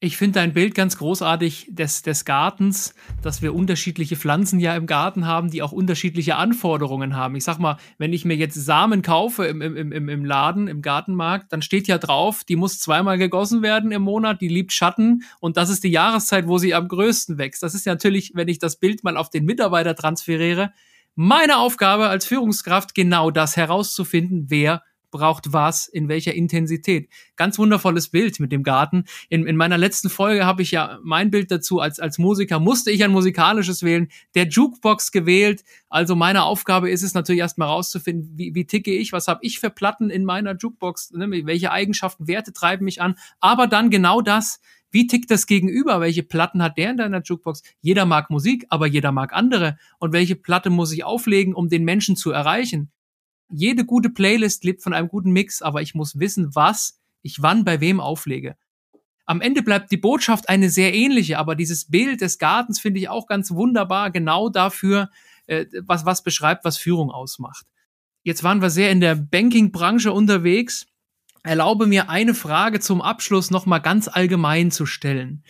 Ich 0.00 0.16
finde 0.16 0.38
dein 0.38 0.52
Bild 0.52 0.76
ganz 0.76 0.96
großartig 0.96 1.70
des, 1.70 2.02
des 2.02 2.24
Gartens, 2.24 2.94
dass 3.20 3.42
wir 3.42 3.52
unterschiedliche 3.52 4.14
Pflanzen 4.14 4.60
ja 4.60 4.76
im 4.76 4.86
Garten 4.86 5.26
haben, 5.26 5.50
die 5.50 5.60
auch 5.60 5.72
unterschiedliche 5.72 6.36
Anforderungen 6.36 7.16
haben. 7.16 7.34
Ich 7.34 7.42
sag 7.42 7.58
mal, 7.58 7.78
wenn 7.98 8.12
ich 8.12 8.24
mir 8.24 8.36
jetzt 8.36 8.54
Samen 8.54 9.02
kaufe 9.02 9.46
im, 9.46 9.60
im, 9.60 9.90
im, 9.90 10.08
im 10.08 10.24
Laden, 10.24 10.68
im 10.68 10.82
Gartenmarkt, 10.82 11.52
dann 11.52 11.62
steht 11.62 11.88
ja 11.88 11.98
drauf, 11.98 12.44
die 12.44 12.54
muss 12.54 12.78
zweimal 12.78 13.18
gegossen 13.18 13.60
werden 13.62 13.90
im 13.90 14.02
Monat, 14.02 14.40
die 14.40 14.46
liebt 14.46 14.72
Schatten 14.72 15.24
und 15.40 15.56
das 15.56 15.68
ist 15.68 15.82
die 15.82 15.90
Jahreszeit, 15.90 16.46
wo 16.46 16.58
sie 16.58 16.74
am 16.74 16.86
größten 16.86 17.36
wächst. 17.36 17.64
Das 17.64 17.74
ist 17.74 17.84
natürlich, 17.84 18.30
wenn 18.36 18.46
ich 18.46 18.60
das 18.60 18.76
Bild 18.76 19.02
mal 19.02 19.16
auf 19.16 19.30
den 19.30 19.46
Mitarbeiter 19.46 19.96
transferiere, 19.96 20.72
meine 21.16 21.58
Aufgabe 21.58 22.08
als 22.08 22.24
Führungskraft, 22.24 22.94
genau 22.94 23.32
das 23.32 23.56
herauszufinden, 23.56 24.44
wer 24.46 24.84
braucht 25.10 25.52
was, 25.52 25.86
in 25.88 26.08
welcher 26.08 26.34
Intensität. 26.34 27.08
Ganz 27.36 27.58
wundervolles 27.58 28.08
Bild 28.08 28.40
mit 28.40 28.52
dem 28.52 28.62
Garten. 28.62 29.04
In, 29.28 29.46
in 29.46 29.56
meiner 29.56 29.78
letzten 29.78 30.10
Folge 30.10 30.44
habe 30.44 30.62
ich 30.62 30.70
ja 30.70 30.98
mein 31.02 31.30
Bild 31.30 31.50
dazu 31.50 31.80
als, 31.80 32.00
als 32.00 32.18
Musiker, 32.18 32.60
musste 32.60 32.90
ich 32.90 33.04
ein 33.04 33.10
musikalisches 33.10 33.82
wählen, 33.82 34.08
der 34.34 34.48
Jukebox 34.48 35.12
gewählt. 35.12 35.64
Also 35.88 36.14
meine 36.14 36.44
Aufgabe 36.44 36.90
ist 36.90 37.02
es 37.02 37.14
natürlich 37.14 37.40
erstmal 37.40 37.68
rauszufinden, 37.68 38.32
wie, 38.36 38.54
wie 38.54 38.66
ticke 38.66 38.92
ich, 38.92 39.12
was 39.12 39.28
habe 39.28 39.40
ich 39.42 39.60
für 39.60 39.70
Platten 39.70 40.10
in 40.10 40.24
meiner 40.24 40.56
Jukebox, 40.56 41.12
ne, 41.12 41.30
welche 41.46 41.72
Eigenschaften, 41.72 42.28
Werte 42.28 42.52
treiben 42.52 42.84
mich 42.84 43.00
an. 43.00 43.14
Aber 43.40 43.66
dann 43.66 43.90
genau 43.90 44.20
das, 44.20 44.60
wie 44.90 45.06
tickt 45.06 45.30
das 45.30 45.46
Gegenüber? 45.46 46.00
Welche 46.00 46.22
Platten 46.22 46.62
hat 46.62 46.78
der 46.78 46.90
in 46.90 46.96
deiner 46.96 47.22
Jukebox? 47.22 47.62
Jeder 47.80 48.06
mag 48.06 48.30
Musik, 48.30 48.66
aber 48.70 48.86
jeder 48.86 49.12
mag 49.12 49.32
andere. 49.34 49.76
Und 49.98 50.12
welche 50.12 50.36
Platte 50.36 50.70
muss 50.70 50.92
ich 50.92 51.04
auflegen, 51.04 51.54
um 51.54 51.68
den 51.68 51.84
Menschen 51.84 52.16
zu 52.16 52.30
erreichen? 52.30 52.90
Jede 53.48 53.84
gute 53.84 54.10
Playlist 54.10 54.64
lebt 54.64 54.82
von 54.82 54.92
einem 54.92 55.08
guten 55.08 55.30
Mix, 55.30 55.62
aber 55.62 55.82
ich 55.82 55.94
muss 55.94 56.18
wissen, 56.18 56.54
was 56.54 57.00
ich 57.22 57.42
wann 57.42 57.64
bei 57.64 57.80
wem 57.80 58.00
auflege. 58.00 58.56
Am 59.26 59.40
Ende 59.40 59.62
bleibt 59.62 59.90
die 59.92 59.98
Botschaft 59.98 60.48
eine 60.48 60.70
sehr 60.70 60.94
ähnliche, 60.94 61.38
aber 61.38 61.54
dieses 61.54 61.90
Bild 61.90 62.22
des 62.22 62.38
Gartens 62.38 62.80
finde 62.80 63.00
ich 63.00 63.08
auch 63.08 63.26
ganz 63.26 63.50
wunderbar, 63.50 64.10
genau 64.10 64.48
dafür, 64.48 65.10
äh, 65.46 65.66
was, 65.84 66.06
was 66.06 66.22
beschreibt, 66.22 66.64
was 66.64 66.78
Führung 66.78 67.10
ausmacht. 67.10 67.66
Jetzt 68.22 68.42
waren 68.42 68.62
wir 68.62 68.70
sehr 68.70 68.90
in 68.90 69.00
der 69.00 69.14
Banking-Branche 69.16 70.12
unterwegs. 70.12 70.86
Erlaube 71.42 71.86
mir 71.86 72.10
eine 72.10 72.34
Frage 72.34 72.80
zum 72.80 73.00
Abschluss 73.00 73.50
nochmal 73.50 73.80
ganz 73.80 74.08
allgemein 74.08 74.70
zu 74.70 74.86
stellen. 74.86 75.44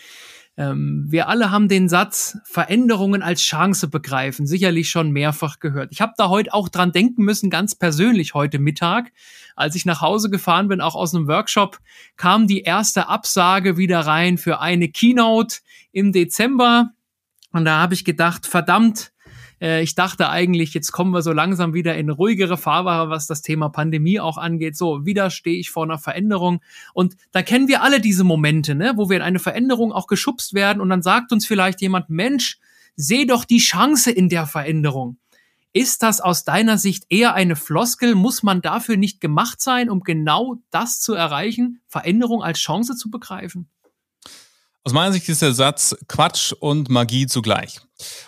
Ähm, 0.59 1.05
wir 1.09 1.29
alle 1.29 1.53
haben 1.53 1.69
den 1.69 1.89
Satz 1.89 2.37
Veränderungen 2.43 3.23
als 3.23 3.41
Chance 3.43 3.87
begreifen 3.87 4.45
sicherlich 4.45 4.91
schon 4.91 5.13
mehrfach 5.13 5.61
gehört. 5.61 5.91
Ich 5.93 6.01
habe 6.01 6.15
da 6.17 6.29
heute 6.29 6.53
auch 6.53 6.69
dran 6.69 6.91
denken 6.91 7.23
müssen, 7.23 7.49
ganz 7.49 7.77
persönlich 7.77 8.35
heute 8.35 8.59
Mittag, 8.59 9.13
als 9.55 9.77
ich 9.77 9.87
nach 9.87 10.01
Hause 10.01 10.31
gefahren 10.31 10.67
bin, 10.67 10.81
auch 10.81 10.97
aus 10.97 11.15
einem 11.15 11.29
Workshop, 11.29 11.79
kam 12.17 12.49
die 12.49 12.63
erste 12.63 13.09
Absage 13.09 13.77
wieder 13.77 14.01
rein 14.01 14.37
für 14.37 14.61
eine 14.61 14.89
Keynote 14.89 15.59
im 15.93 16.13
Dezember. 16.13 16.91
Und 17.53 17.65
da 17.65 17.81
habe 17.81 17.95
ich 17.95 18.05
gedacht, 18.05 18.45
verdammt, 18.45 19.13
äh, 19.61 19.83
ich 19.83 19.95
dachte 19.95 20.29
eigentlich, 20.29 20.75
jetzt 20.75 20.93
kommen 20.93 21.13
wir 21.13 21.23
so 21.23 21.33
langsam 21.33 21.75
wieder 21.75 21.97
in 21.97 22.11
ruhigere 22.11 22.57
Fahrwasser, 22.57 23.11
was 23.11 23.27
das 23.27 23.43
Thema 23.43 23.69
Pandemie 23.69 24.21
auch 24.21 24.39
angeht. 24.39 24.77
So, 24.77 25.05
wieder 25.05 25.31
stehe 25.31 25.59
ich 25.59 25.71
vor 25.71 25.85
einer 25.85 25.99
Veränderung. 25.99 26.61
Und 26.95 27.17
da 27.33 27.43
kennen 27.43 27.69
wir 27.69 27.83
alle 27.83 28.01
diese 28.01 28.25
Momente, 28.25 28.75
ne, 28.75 28.93
wo 28.97 29.09
wir 29.09 29.17
in 29.17 29.23
eine 29.23 29.39
Veränderung 29.39 29.93
auch 29.93 30.07
geschubst 30.07 30.55
werden 30.55 30.81
und 30.81 30.89
dann 30.89 31.03
sagt 31.03 31.33
uns 31.33 31.47
vielleicht 31.47 31.81
jemand, 31.81 32.11
Mensch, 32.11 32.59
seh 32.97 33.25
doch 33.25 33.45
die 33.45 33.59
Chance 33.59 34.11
in 34.11 34.29
der 34.29 34.47
Veränderung. 34.47 35.19
Ist 35.73 36.03
das 36.03 36.21
aus 36.21 36.45
deiner 36.45 36.79
Sicht 36.79 37.05
eher 37.09 37.35
eine 37.35 37.55
Floskel? 37.55 38.15
Muss 38.15 38.43
man 38.43 38.63
dafür 38.63 38.97
nicht 38.97 39.21
gemacht 39.21 39.61
sein, 39.61 39.91
um 39.91 40.01
genau 40.01 40.57
das 40.71 40.99
zu 41.01 41.15
erreichen, 41.15 41.81
Veränderung 41.87 42.43
als 42.43 42.59
Chance 42.59 42.97
zu 42.97 43.11
begreifen? 43.11 43.69
Aus 44.83 44.93
meiner 44.93 45.13
Sicht 45.13 45.29
ist 45.29 45.43
der 45.43 45.53
Satz 45.53 45.95
Quatsch 46.09 46.53
und 46.53 46.89
Magie 46.89 47.27
zugleich. 47.27 47.81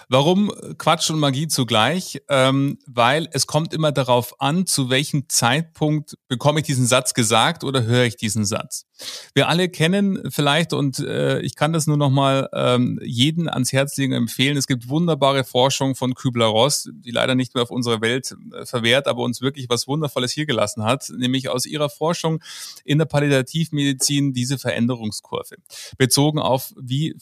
Warum 0.09 0.52
Quatsch 0.78 1.11
und 1.11 1.18
Magie 1.18 1.48
zugleich? 1.48 2.20
Ähm, 2.28 2.78
weil 2.87 3.28
es 3.33 3.46
kommt 3.46 3.72
immer 3.72 3.92
darauf 3.92 4.40
an, 4.40 4.66
zu 4.66 4.90
welchem 4.90 5.28
Zeitpunkt 5.28 6.16
bekomme 6.28 6.61
ich 6.61 6.66
diesen 6.66 6.87
Satz 6.87 7.14
gesagt 7.14 7.62
oder 7.64 7.85
höre 7.85 8.04
ich 8.04 8.16
diesen 8.16 8.44
Satz. 8.44 8.87
Wir 9.35 9.48
alle 9.48 9.68
kennen 9.68 10.30
vielleicht, 10.30 10.72
und 10.72 10.98
äh, 10.98 11.40
ich 11.40 11.54
kann 11.54 11.72
das 11.72 11.87
nur 11.87 11.96
nochmal 11.96 12.48
ähm, 12.52 12.98
jeden 13.02 13.48
ans 13.48 13.72
Herz 13.72 13.96
legen 13.96 14.12
empfehlen, 14.12 14.56
es 14.56 14.66
gibt 14.66 14.88
wunderbare 14.88 15.44
Forschung 15.44 15.94
von 15.94 16.14
Kübler-Ross, 16.14 16.90
die 16.92 17.11
leider 17.11 17.35
nicht 17.35 17.54
mehr 17.54 17.62
auf 17.62 17.70
unsere 17.70 18.00
Welt 18.00 18.35
äh, 18.52 18.66
verwehrt, 18.66 19.06
aber 19.06 19.22
uns 19.22 19.40
wirklich 19.40 19.68
was 19.68 19.87
Wundervolles 19.87 20.33
hier 20.33 20.46
gelassen 20.46 20.85
hat, 20.85 21.11
nämlich 21.16 21.48
aus 21.48 21.66
ihrer 21.66 21.88
Forschung 21.88 22.42
in 22.85 22.98
der 22.98 23.06
Palliativmedizin 23.06 24.33
diese 24.33 24.59
Veränderungskurve, 24.59 25.56
bezogen 25.96 26.38
auf 26.38 26.74
wie 26.76 27.14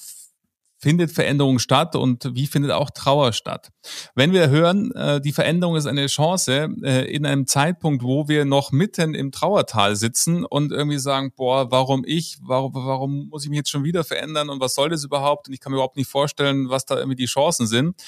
findet 0.78 1.10
Veränderung 1.10 1.58
statt 1.58 1.96
und 1.96 2.34
wie 2.34 2.46
findet 2.46 2.70
auch 2.70 2.90
Trauer 2.90 3.32
statt. 3.32 3.70
Wenn 4.14 4.32
wir 4.32 4.48
hören, 4.48 4.92
äh, 4.92 5.20
die 5.20 5.32
Veränderung 5.32 5.76
ist 5.76 5.86
eine 5.86 6.06
Chance 6.06 6.68
äh, 6.82 7.04
in 7.12 7.26
einem 7.26 7.46
Zeitpunkt, 7.46 8.04
wo 8.04 8.28
wir 8.28 8.44
noch 8.44 8.70
mitten 8.70 9.14
im 9.14 9.32
Trauertal 9.32 9.96
sitzen 9.96 10.44
und 10.44 10.70
irgendwie 10.70 10.98
sagen, 10.98 11.32
boah, 11.36 11.70
warum 11.70 12.04
ich, 12.06 12.38
warum, 12.40 12.74
warum 12.74 13.28
muss 13.28 13.42
ich 13.42 13.50
mich 13.50 13.58
jetzt 13.58 13.70
schon 13.70 13.84
wieder 13.84 14.04
verändern 14.04 14.50
und 14.50 14.60
was 14.60 14.74
soll 14.74 14.88
das 14.88 15.04
überhaupt? 15.04 15.48
Und 15.48 15.54
ich 15.54 15.60
kann 15.60 15.72
mir 15.72 15.78
überhaupt 15.78 15.96
nicht 15.96 16.10
vorstellen, 16.10 16.68
was 16.70 16.86
da 16.86 16.96
irgendwie 16.96 17.16
die 17.16 17.26
Chancen 17.26 17.66
sind. 17.66 18.00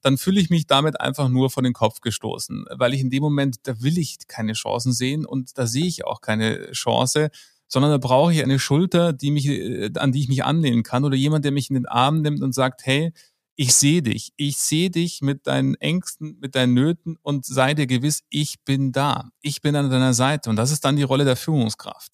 Dann 0.00 0.18
fühle 0.18 0.40
ich 0.40 0.50
mich 0.50 0.66
damit 0.66 1.00
einfach 1.00 1.28
nur 1.28 1.50
von 1.50 1.62
den 1.62 1.72
Kopf 1.72 2.00
gestoßen, 2.00 2.66
weil 2.70 2.92
ich 2.92 3.00
in 3.00 3.10
dem 3.10 3.22
Moment, 3.22 3.56
da 3.64 3.80
will 3.82 3.98
ich 3.98 4.18
keine 4.26 4.52
Chancen 4.52 4.92
sehen 4.92 5.24
und 5.24 5.58
da 5.58 5.66
sehe 5.66 5.86
ich 5.86 6.04
auch 6.04 6.20
keine 6.20 6.72
Chance, 6.72 7.30
sondern 7.72 7.90
da 7.90 7.96
brauche 7.96 8.34
ich 8.34 8.42
eine 8.42 8.58
Schulter, 8.58 9.14
die 9.14 9.30
mich, 9.30 9.46
äh, 9.46 9.90
an 9.96 10.12
die 10.12 10.20
ich 10.20 10.28
mich 10.28 10.44
anlehnen 10.44 10.82
kann 10.82 11.06
oder 11.06 11.16
jemand, 11.16 11.46
der 11.46 11.52
mich 11.52 11.70
in 11.70 11.74
den 11.74 11.86
Arm 11.86 12.20
nimmt 12.20 12.42
und 12.42 12.54
sagt, 12.54 12.84
hey, 12.84 13.12
ich 13.56 13.74
sehe 13.74 14.02
dich, 14.02 14.32
ich 14.36 14.58
sehe 14.58 14.90
dich 14.90 15.22
mit 15.22 15.46
deinen 15.46 15.74
Ängsten, 15.76 16.36
mit 16.38 16.54
deinen 16.54 16.74
Nöten 16.74 17.16
und 17.22 17.46
sei 17.46 17.72
dir 17.72 17.86
gewiss, 17.86 18.24
ich 18.28 18.56
bin 18.64 18.92
da, 18.92 19.30
ich 19.40 19.62
bin 19.62 19.74
an 19.74 19.88
deiner 19.88 20.12
Seite. 20.12 20.50
Und 20.50 20.56
das 20.56 20.70
ist 20.70 20.84
dann 20.84 20.96
die 20.96 21.02
Rolle 21.02 21.24
der 21.24 21.36
Führungskraft. 21.36 22.12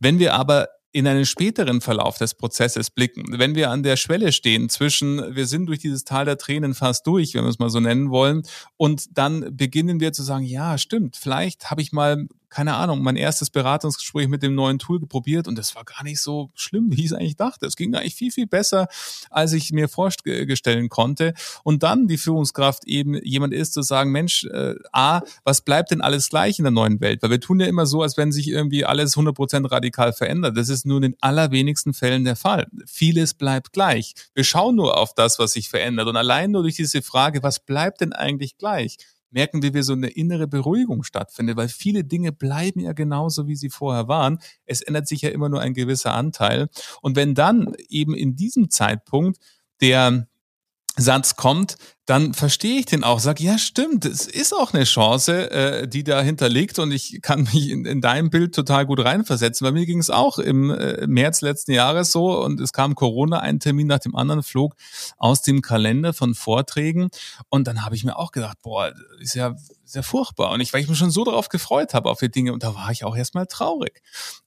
Wenn 0.00 0.18
wir 0.18 0.34
aber 0.34 0.68
in 0.90 1.06
einen 1.06 1.26
späteren 1.26 1.80
Verlauf 1.80 2.18
des 2.18 2.34
Prozesses 2.34 2.90
blicken, 2.90 3.38
wenn 3.38 3.54
wir 3.54 3.70
an 3.70 3.84
der 3.84 3.96
Schwelle 3.96 4.32
stehen 4.32 4.68
zwischen, 4.68 5.36
wir 5.36 5.46
sind 5.46 5.66
durch 5.66 5.78
dieses 5.78 6.04
Tal 6.04 6.24
der 6.24 6.38
Tränen 6.38 6.74
fast 6.74 7.06
durch, 7.06 7.34
wenn 7.34 7.44
wir 7.44 7.50
es 7.50 7.58
mal 7.58 7.70
so 7.70 7.78
nennen 7.80 8.10
wollen, 8.10 8.42
und 8.76 9.16
dann 9.16 9.56
beginnen 9.56 10.00
wir 10.00 10.12
zu 10.12 10.24
sagen, 10.24 10.44
ja, 10.44 10.78
stimmt, 10.78 11.16
vielleicht 11.16 11.70
habe 11.70 11.82
ich 11.82 11.92
mal 11.92 12.26
keine 12.48 12.74
Ahnung, 12.74 13.02
mein 13.02 13.16
erstes 13.16 13.50
Beratungsgespräch 13.50 14.28
mit 14.28 14.42
dem 14.42 14.54
neuen 14.54 14.78
Tool 14.78 15.00
probiert 15.06 15.48
und 15.48 15.56
das 15.56 15.74
war 15.74 15.84
gar 15.84 16.02
nicht 16.04 16.20
so 16.20 16.50
schlimm, 16.54 16.90
wie 16.90 17.00
ich 17.00 17.06
es 17.06 17.12
eigentlich 17.12 17.36
dachte. 17.36 17.66
Es 17.66 17.76
ging 17.76 17.94
eigentlich 17.94 18.14
viel, 18.14 18.30
viel 18.30 18.46
besser, 18.46 18.88
als 19.30 19.52
ich 19.52 19.72
mir 19.72 19.88
vorstellen 19.88 20.88
konnte. 20.88 21.34
Und 21.64 21.82
dann 21.82 22.06
die 22.06 22.18
Führungskraft 22.18 22.84
eben 22.86 23.14
jemand 23.22 23.52
ist, 23.52 23.74
zu 23.74 23.82
sagen, 23.82 24.10
Mensch, 24.10 24.44
äh, 24.44 24.74
A, 24.92 25.20
was 25.44 25.60
bleibt 25.60 25.90
denn 25.90 26.00
alles 26.00 26.28
gleich 26.28 26.58
in 26.58 26.64
der 26.64 26.72
neuen 26.72 27.00
Welt? 27.00 27.22
Weil 27.22 27.30
wir 27.30 27.40
tun 27.40 27.60
ja 27.60 27.66
immer 27.66 27.86
so, 27.86 28.02
als 28.02 28.16
wenn 28.16 28.32
sich 28.32 28.48
irgendwie 28.48 28.84
alles 28.84 29.16
100% 29.16 29.70
radikal 29.70 30.12
verändert. 30.12 30.56
Das 30.56 30.68
ist 30.68 30.86
nur 30.86 30.98
in 30.98 31.02
den 31.02 31.16
allerwenigsten 31.20 31.94
Fällen 31.94 32.24
der 32.24 32.36
Fall. 32.36 32.66
Vieles 32.86 33.34
bleibt 33.34 33.72
gleich. 33.72 34.14
Wir 34.34 34.44
schauen 34.44 34.76
nur 34.76 34.96
auf 34.96 35.14
das, 35.14 35.38
was 35.38 35.52
sich 35.52 35.68
verändert. 35.68 36.08
Und 36.08 36.16
allein 36.16 36.52
nur 36.52 36.62
durch 36.62 36.76
diese 36.76 37.02
Frage, 37.02 37.42
was 37.42 37.60
bleibt 37.60 38.00
denn 38.00 38.12
eigentlich 38.12 38.58
gleich? 38.58 38.96
Merken 39.30 39.62
wir, 39.62 39.74
wie 39.74 39.82
so 39.82 39.92
eine 39.92 40.08
innere 40.08 40.46
Beruhigung 40.46 41.02
stattfindet, 41.02 41.56
weil 41.56 41.68
viele 41.68 42.04
Dinge 42.04 42.32
bleiben 42.32 42.80
ja 42.80 42.92
genauso, 42.92 43.46
wie 43.48 43.56
sie 43.56 43.70
vorher 43.70 44.08
waren. 44.08 44.38
Es 44.64 44.82
ändert 44.82 45.08
sich 45.08 45.22
ja 45.22 45.30
immer 45.30 45.48
nur 45.48 45.60
ein 45.60 45.74
gewisser 45.74 46.14
Anteil. 46.14 46.68
Und 47.02 47.16
wenn 47.16 47.34
dann 47.34 47.74
eben 47.88 48.14
in 48.14 48.36
diesem 48.36 48.70
Zeitpunkt 48.70 49.38
der 49.80 50.26
Satz 50.96 51.36
kommt, 51.36 51.76
dann 52.06 52.34
verstehe 52.34 52.78
ich 52.78 52.86
den 52.86 53.02
auch, 53.02 53.18
sage, 53.18 53.42
ja 53.42 53.58
stimmt, 53.58 54.04
es 54.04 54.28
ist 54.28 54.54
auch 54.54 54.72
eine 54.72 54.84
Chance, 54.84 55.50
äh, 55.50 55.88
die 55.88 56.04
dahinter 56.04 56.48
liegt 56.48 56.78
und 56.78 56.92
ich 56.92 57.20
kann 57.20 57.42
mich 57.52 57.68
in, 57.68 57.84
in 57.84 58.00
dein 58.00 58.30
Bild 58.30 58.54
total 58.54 58.86
gut 58.86 59.04
reinversetzen. 59.04 59.64
Bei 59.64 59.72
mir 59.72 59.86
ging 59.86 59.98
es 59.98 60.08
auch 60.08 60.38
im 60.38 60.70
äh, 60.70 61.04
März 61.08 61.40
letzten 61.40 61.72
Jahres 61.72 62.12
so 62.12 62.40
und 62.44 62.60
es 62.60 62.72
kam 62.72 62.94
Corona, 62.94 63.40
ein 63.40 63.58
Termin 63.58 63.88
nach 63.88 63.98
dem 63.98 64.14
anderen 64.14 64.44
flog 64.44 64.76
aus 65.18 65.42
dem 65.42 65.62
Kalender 65.62 66.12
von 66.12 66.36
Vorträgen 66.36 67.08
und 67.48 67.66
dann 67.66 67.84
habe 67.84 67.96
ich 67.96 68.04
mir 68.04 68.16
auch 68.16 68.30
gedacht, 68.30 68.58
boah, 68.62 68.92
ist 69.18 69.34
ja 69.34 69.56
sehr 69.84 70.04
furchtbar 70.04 70.52
und 70.52 70.60
ich, 70.60 70.72
weil 70.72 70.82
ich 70.82 70.88
mich 70.88 70.98
schon 70.98 71.10
so 71.10 71.24
darauf 71.24 71.48
gefreut 71.48 71.92
habe 71.92 72.08
auf 72.08 72.20
die 72.20 72.30
Dinge 72.30 72.52
und 72.52 72.62
da 72.62 72.74
war 72.76 72.92
ich 72.92 73.04
auch 73.04 73.16
erstmal 73.16 73.46
traurig. 73.46 74.00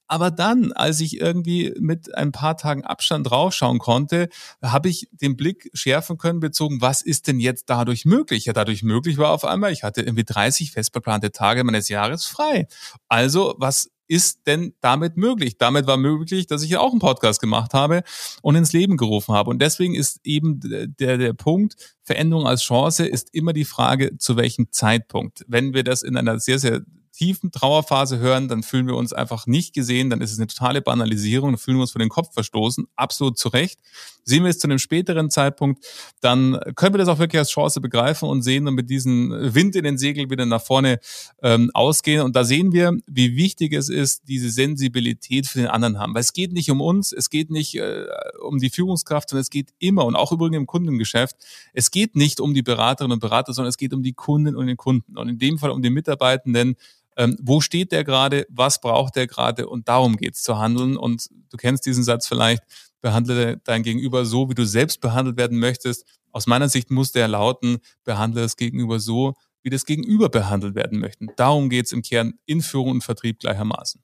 Aber 0.09 0.31
dann, 0.31 0.71
als 0.71 0.99
ich 1.01 1.21
irgendwie 1.21 1.71
mit 1.79 2.15
ein 2.15 2.31
paar 2.31 2.57
Tagen 2.57 2.83
Abstand 2.83 3.29
draufschauen 3.29 3.77
konnte, 3.77 4.29
habe 4.61 4.89
ich 4.89 5.07
den 5.11 5.37
Blick 5.37 5.69
schärfen 5.75 6.17
können 6.17 6.39
bezogen, 6.39 6.81
was 6.81 7.03
ist 7.03 7.27
denn 7.27 7.39
jetzt 7.39 7.48
dadurch 7.53 8.05
möglich? 8.05 8.45
Ja, 8.45 8.53
dadurch 8.53 8.83
möglich 8.83 9.17
war 9.17 9.31
auf 9.31 9.45
einmal, 9.45 9.71
ich 9.71 9.83
hatte 9.83 10.01
irgendwie 10.01 10.23
30 10.23 10.71
festgeplante 10.71 11.31
Tage 11.31 11.63
meines 11.63 11.89
Jahres 11.89 12.25
frei. 12.25 12.67
Also, 13.07 13.55
was 13.57 13.89
ist 14.09 14.47
denn 14.47 14.73
damit 14.81 15.17
möglich? 15.17 15.57
Damit 15.57 15.85
war 15.85 15.97
möglich, 15.97 16.47
dass 16.47 16.63
ich 16.63 16.71
ja 16.71 16.79
auch 16.79 16.91
einen 16.91 16.99
Podcast 16.99 17.39
gemacht 17.39 17.73
habe 17.73 18.03
und 18.41 18.55
ins 18.55 18.73
Leben 18.73 18.97
gerufen 18.97 19.35
habe. 19.35 19.51
Und 19.51 19.61
deswegen 19.61 19.93
ist 19.93 20.19
eben 20.23 20.59
der, 20.61 21.17
der 21.17 21.33
Punkt, 21.33 21.75
Veränderung 22.01 22.47
als 22.47 22.63
Chance 22.63 23.05
ist 23.05 23.33
immer 23.33 23.53
die 23.53 23.65
Frage, 23.65 24.17
zu 24.17 24.35
welchem 24.35 24.71
Zeitpunkt. 24.71 25.45
Wenn 25.47 25.75
wir 25.75 25.83
das 25.83 26.01
in 26.01 26.17
einer 26.17 26.39
sehr, 26.39 26.57
sehr 26.57 26.81
tiefen 27.19 27.51
Trauerphase 27.51 28.19
hören, 28.19 28.47
dann 28.47 28.63
fühlen 28.63 28.87
wir 28.87 28.95
uns 28.95 29.11
einfach 29.11 29.45
nicht 29.45 29.73
gesehen, 29.73 30.09
dann 30.09 30.21
ist 30.21 30.31
es 30.31 30.39
eine 30.39 30.47
totale 30.47 30.81
Banalisierung, 30.81 31.51
dann 31.51 31.57
fühlen 31.57 31.75
wir 31.75 31.81
uns 31.81 31.91
vor 31.91 31.99
den 31.99 32.07
Kopf 32.07 32.33
verstoßen, 32.33 32.87
absolut 32.95 33.37
zu 33.37 33.49
Recht. 33.49 33.77
Sehen 34.23 34.43
wir 34.43 34.49
es 34.49 34.59
zu 34.59 34.67
einem 34.67 34.79
späteren 34.79 35.29
Zeitpunkt, 35.29 35.85
dann 36.21 36.57
können 36.75 36.93
wir 36.93 36.97
das 36.97 37.09
auch 37.09 37.19
wirklich 37.19 37.39
als 37.39 37.49
Chance 37.49 37.81
begreifen 37.81 38.29
und 38.29 38.43
sehen 38.43 38.69
und 38.69 38.75
mit 38.75 38.89
diesem 38.89 39.35
Wind 39.53 39.75
in 39.75 39.83
den 39.83 39.97
Segeln 39.97 40.29
wieder 40.29 40.45
nach 40.45 40.61
vorne 40.61 40.99
ähm, 41.43 41.71
ausgehen. 41.73 42.21
Und 42.21 42.37
da 42.37 42.45
sehen 42.45 42.71
wir, 42.71 42.95
wie 43.05 43.35
wichtig 43.35 43.73
es 43.73 43.89
ist, 43.89 44.29
diese 44.29 44.49
Sensibilität 44.49 45.45
für 45.45 45.59
den 45.59 45.67
anderen 45.67 45.99
haben. 45.99 46.13
Weil 46.13 46.21
es 46.21 46.31
geht 46.31 46.53
nicht 46.53 46.71
um 46.71 46.79
uns, 46.79 47.11
es 47.11 47.29
geht 47.29 47.49
nicht 47.49 47.75
äh, 47.75 48.05
um 48.41 48.59
die 48.59 48.69
Führungskraft, 48.69 49.29
sondern 49.29 49.41
es 49.41 49.49
geht 49.49 49.73
immer, 49.79 50.05
und 50.05 50.15
auch 50.15 50.31
übrigens 50.31 50.55
im 50.55 50.67
Kundengeschäft, 50.67 51.35
es 51.73 51.91
geht 51.91 52.15
nicht 52.15 52.39
um 52.39 52.53
die 52.53 52.61
Beraterinnen 52.61 53.15
und 53.15 53.19
Berater, 53.19 53.51
sondern 53.51 53.69
es 53.69 53.77
geht 53.77 53.93
um 53.93 54.03
die 54.03 54.13
Kunden 54.13 54.55
und 54.55 54.67
den 54.67 54.77
Kunden. 54.77 55.17
Und 55.17 55.27
in 55.27 55.37
dem 55.37 55.57
Fall 55.57 55.71
um 55.71 55.81
die 55.81 55.89
Mitarbeitenden, 55.89 56.77
ähm, 57.19 57.35
wo 57.41 57.59
steht 57.59 57.91
der 57.91 58.05
gerade, 58.05 58.47
was 58.49 58.79
braucht 58.79 59.17
der 59.17 59.27
gerade 59.27 59.67
und 59.67 59.89
darum 59.89 60.15
geht's 60.15 60.41
zu 60.41 60.57
handeln. 60.57 60.95
Und 60.95 61.27
du 61.49 61.57
kennst 61.57 61.85
diesen 61.85 62.05
Satz 62.05 62.25
vielleicht, 62.27 62.63
behandle 63.01 63.57
dein 63.65 63.83
Gegenüber 63.83 64.25
so, 64.25 64.49
wie 64.49 64.55
du 64.55 64.65
selbst 64.65 65.01
behandelt 65.01 65.35
werden 65.35 65.59
möchtest. 65.59 66.05
Aus 66.31 66.47
meiner 66.47 66.69
Sicht 66.69 66.91
muss 66.91 67.11
der 67.11 67.27
lauten, 67.27 67.79
behandle 68.05 68.41
das 68.41 68.55
Gegenüber 68.55 69.01
so, 69.01 69.33
wie 69.63 69.69
das 69.69 69.85
Gegenüber 69.85 70.29
behandelt 70.29 70.75
werden 70.75 70.99
möchten. 70.99 71.27
Darum 71.35 71.69
geht's 71.69 71.91
im 71.91 72.03
Kern 72.03 72.35
in 72.45 72.61
Führung 72.61 72.91
und 72.91 73.03
Vertrieb 73.03 73.39
gleichermaßen. 73.39 74.01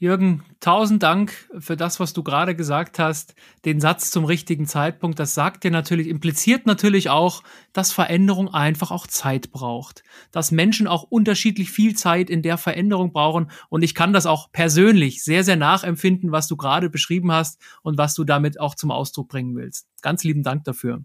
Jürgen, 0.00 0.44
tausend 0.60 1.02
Dank 1.02 1.48
für 1.58 1.76
das, 1.76 1.98
was 1.98 2.12
du 2.12 2.22
gerade 2.22 2.54
gesagt 2.54 3.00
hast. 3.00 3.34
Den 3.64 3.80
Satz 3.80 4.12
zum 4.12 4.24
richtigen 4.24 4.66
Zeitpunkt, 4.66 5.18
das 5.18 5.34
sagt 5.34 5.64
dir 5.64 5.72
natürlich, 5.72 6.06
impliziert 6.06 6.66
natürlich 6.66 7.10
auch, 7.10 7.42
dass 7.72 7.90
Veränderung 7.90 8.48
einfach 8.48 8.92
auch 8.92 9.08
Zeit 9.08 9.50
braucht. 9.50 10.04
Dass 10.30 10.52
Menschen 10.52 10.86
auch 10.86 11.02
unterschiedlich 11.02 11.70
viel 11.70 11.96
Zeit 11.96 12.30
in 12.30 12.42
der 12.42 12.58
Veränderung 12.58 13.12
brauchen. 13.12 13.50
Und 13.70 13.82
ich 13.82 13.96
kann 13.96 14.12
das 14.12 14.26
auch 14.26 14.52
persönlich 14.52 15.24
sehr, 15.24 15.42
sehr 15.42 15.56
nachempfinden, 15.56 16.30
was 16.30 16.46
du 16.46 16.56
gerade 16.56 16.90
beschrieben 16.90 17.32
hast 17.32 17.60
und 17.82 17.98
was 17.98 18.14
du 18.14 18.22
damit 18.22 18.60
auch 18.60 18.76
zum 18.76 18.92
Ausdruck 18.92 19.28
bringen 19.28 19.56
willst. 19.56 19.88
Ganz 20.00 20.22
lieben 20.22 20.44
Dank 20.44 20.62
dafür. 20.62 21.02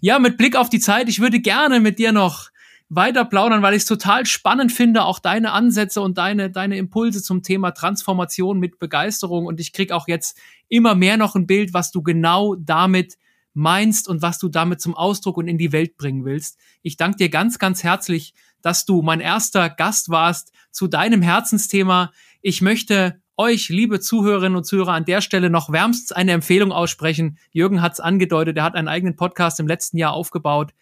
Ja, 0.00 0.18
mit 0.18 0.38
Blick 0.38 0.56
auf 0.56 0.68
die 0.68 0.80
Zeit, 0.80 1.08
ich 1.08 1.20
würde 1.20 1.38
gerne 1.38 1.78
mit 1.78 2.00
dir 2.00 2.10
noch 2.10 2.50
weiter 2.88 3.24
plaudern, 3.24 3.62
weil 3.62 3.74
ich 3.74 3.82
es 3.82 3.88
total 3.88 4.26
spannend 4.26 4.72
finde, 4.72 5.04
auch 5.04 5.18
deine 5.18 5.52
Ansätze 5.52 6.00
und 6.00 6.18
deine, 6.18 6.50
deine 6.50 6.76
Impulse 6.76 7.22
zum 7.22 7.42
Thema 7.42 7.72
Transformation 7.72 8.58
mit 8.58 8.78
Begeisterung. 8.78 9.46
Und 9.46 9.60
ich 9.60 9.72
krieg 9.72 9.90
auch 9.90 10.06
jetzt 10.06 10.38
immer 10.68 10.94
mehr 10.94 11.16
noch 11.16 11.34
ein 11.34 11.46
Bild, 11.46 11.74
was 11.74 11.90
du 11.90 12.02
genau 12.02 12.54
damit 12.56 13.16
meinst 13.54 14.08
und 14.08 14.20
was 14.20 14.38
du 14.38 14.48
damit 14.48 14.80
zum 14.80 14.94
Ausdruck 14.94 15.36
und 15.36 15.48
in 15.48 15.58
die 15.58 15.72
Welt 15.72 15.96
bringen 15.96 16.24
willst. 16.24 16.58
Ich 16.82 16.96
danke 16.96 17.18
dir 17.18 17.28
ganz, 17.28 17.58
ganz 17.58 17.82
herzlich, 17.84 18.34
dass 18.62 18.84
du 18.84 19.02
mein 19.02 19.20
erster 19.20 19.70
Gast 19.70 20.08
warst 20.08 20.52
zu 20.70 20.88
deinem 20.88 21.22
Herzensthema. 21.22 22.12
Ich 22.42 22.60
möchte 22.62 23.20
euch, 23.36 23.68
liebe 23.68 24.00
Zuhörerinnen 24.00 24.56
und 24.56 24.64
Zuhörer, 24.64 24.92
an 24.92 25.04
der 25.04 25.20
Stelle 25.20 25.50
noch 25.50 25.70
wärmstens 25.70 26.12
eine 26.12 26.32
Empfehlung 26.32 26.72
aussprechen. 26.72 27.38
Jürgen 27.50 27.82
hat 27.82 27.94
es 27.94 28.00
angedeutet, 28.00 28.56
er 28.56 28.64
hat 28.64 28.74
einen 28.74 28.88
eigenen 28.88 29.16
Podcast 29.16 29.60
im 29.60 29.66
letzten 29.66 29.98
Jahr 29.98 30.12
aufgebaut. 30.12 30.72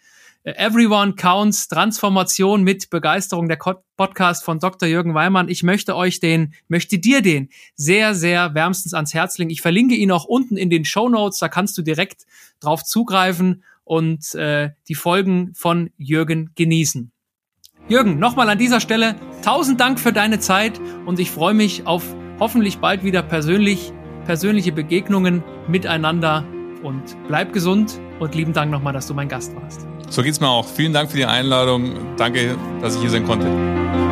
Everyone 0.45 1.15
Counts 1.15 1.69
Transformation 1.69 2.63
mit 2.63 2.89
Begeisterung, 2.89 3.47
der 3.47 3.57
Podcast 3.95 4.43
von 4.43 4.59
Dr. 4.59 4.89
Jürgen 4.89 5.13
Weimann. 5.13 5.47
Ich 5.47 5.63
möchte 5.63 5.95
euch 5.95 6.19
den, 6.19 6.53
möchte 6.67 6.99
dir 6.99 7.21
den 7.21 7.49
sehr, 7.75 8.13
sehr 8.13 8.53
wärmstens 8.53 8.93
ans 8.93 9.13
Herz 9.13 9.37
legen. 9.37 9.51
Ich 9.51 9.61
verlinke 9.61 9.95
ihn 9.95 10.11
auch 10.11 10.25
unten 10.25 10.57
in 10.57 10.69
den 10.69 10.83
Show 10.83 11.07
Notes, 11.07 11.39
da 11.39 11.47
kannst 11.47 11.77
du 11.77 11.81
direkt 11.81 12.25
drauf 12.59 12.83
zugreifen 12.83 13.63
und 13.85 14.35
äh, 14.35 14.71
die 14.89 14.95
Folgen 14.95 15.53
von 15.55 15.91
Jürgen 15.97 16.51
genießen. 16.55 17.11
Jürgen, 17.87 18.19
nochmal 18.19 18.49
an 18.49 18.57
dieser 18.57 18.81
Stelle 18.81 19.15
tausend 19.43 19.79
Dank 19.79 19.97
für 19.97 20.11
deine 20.11 20.39
Zeit 20.39 20.79
und 21.05 21.19
ich 21.19 21.31
freue 21.31 21.53
mich 21.53 21.87
auf 21.87 22.03
hoffentlich 22.39 22.79
bald 22.79 23.05
wieder 23.05 23.23
persönlich, 23.23 23.93
persönliche 24.25 24.73
Begegnungen 24.73 25.41
miteinander 25.69 26.45
und 26.81 27.15
bleib 27.29 27.53
gesund 27.53 28.01
und 28.19 28.35
lieben 28.35 28.51
Dank 28.51 28.71
nochmal, 28.71 28.91
dass 28.91 29.07
du 29.07 29.13
mein 29.13 29.29
Gast 29.29 29.55
warst. 29.55 29.87
So 30.09 30.21
geht's 30.21 30.39
mir 30.39 30.49
auch. 30.49 30.67
Vielen 30.67 30.93
Dank 30.93 31.11
für 31.11 31.17
die 31.17 31.25
Einladung. 31.25 32.15
Danke, 32.17 32.55
dass 32.81 32.95
ich 32.95 33.01
hier 33.01 33.09
sein 33.09 33.25
konnte. 33.25 34.02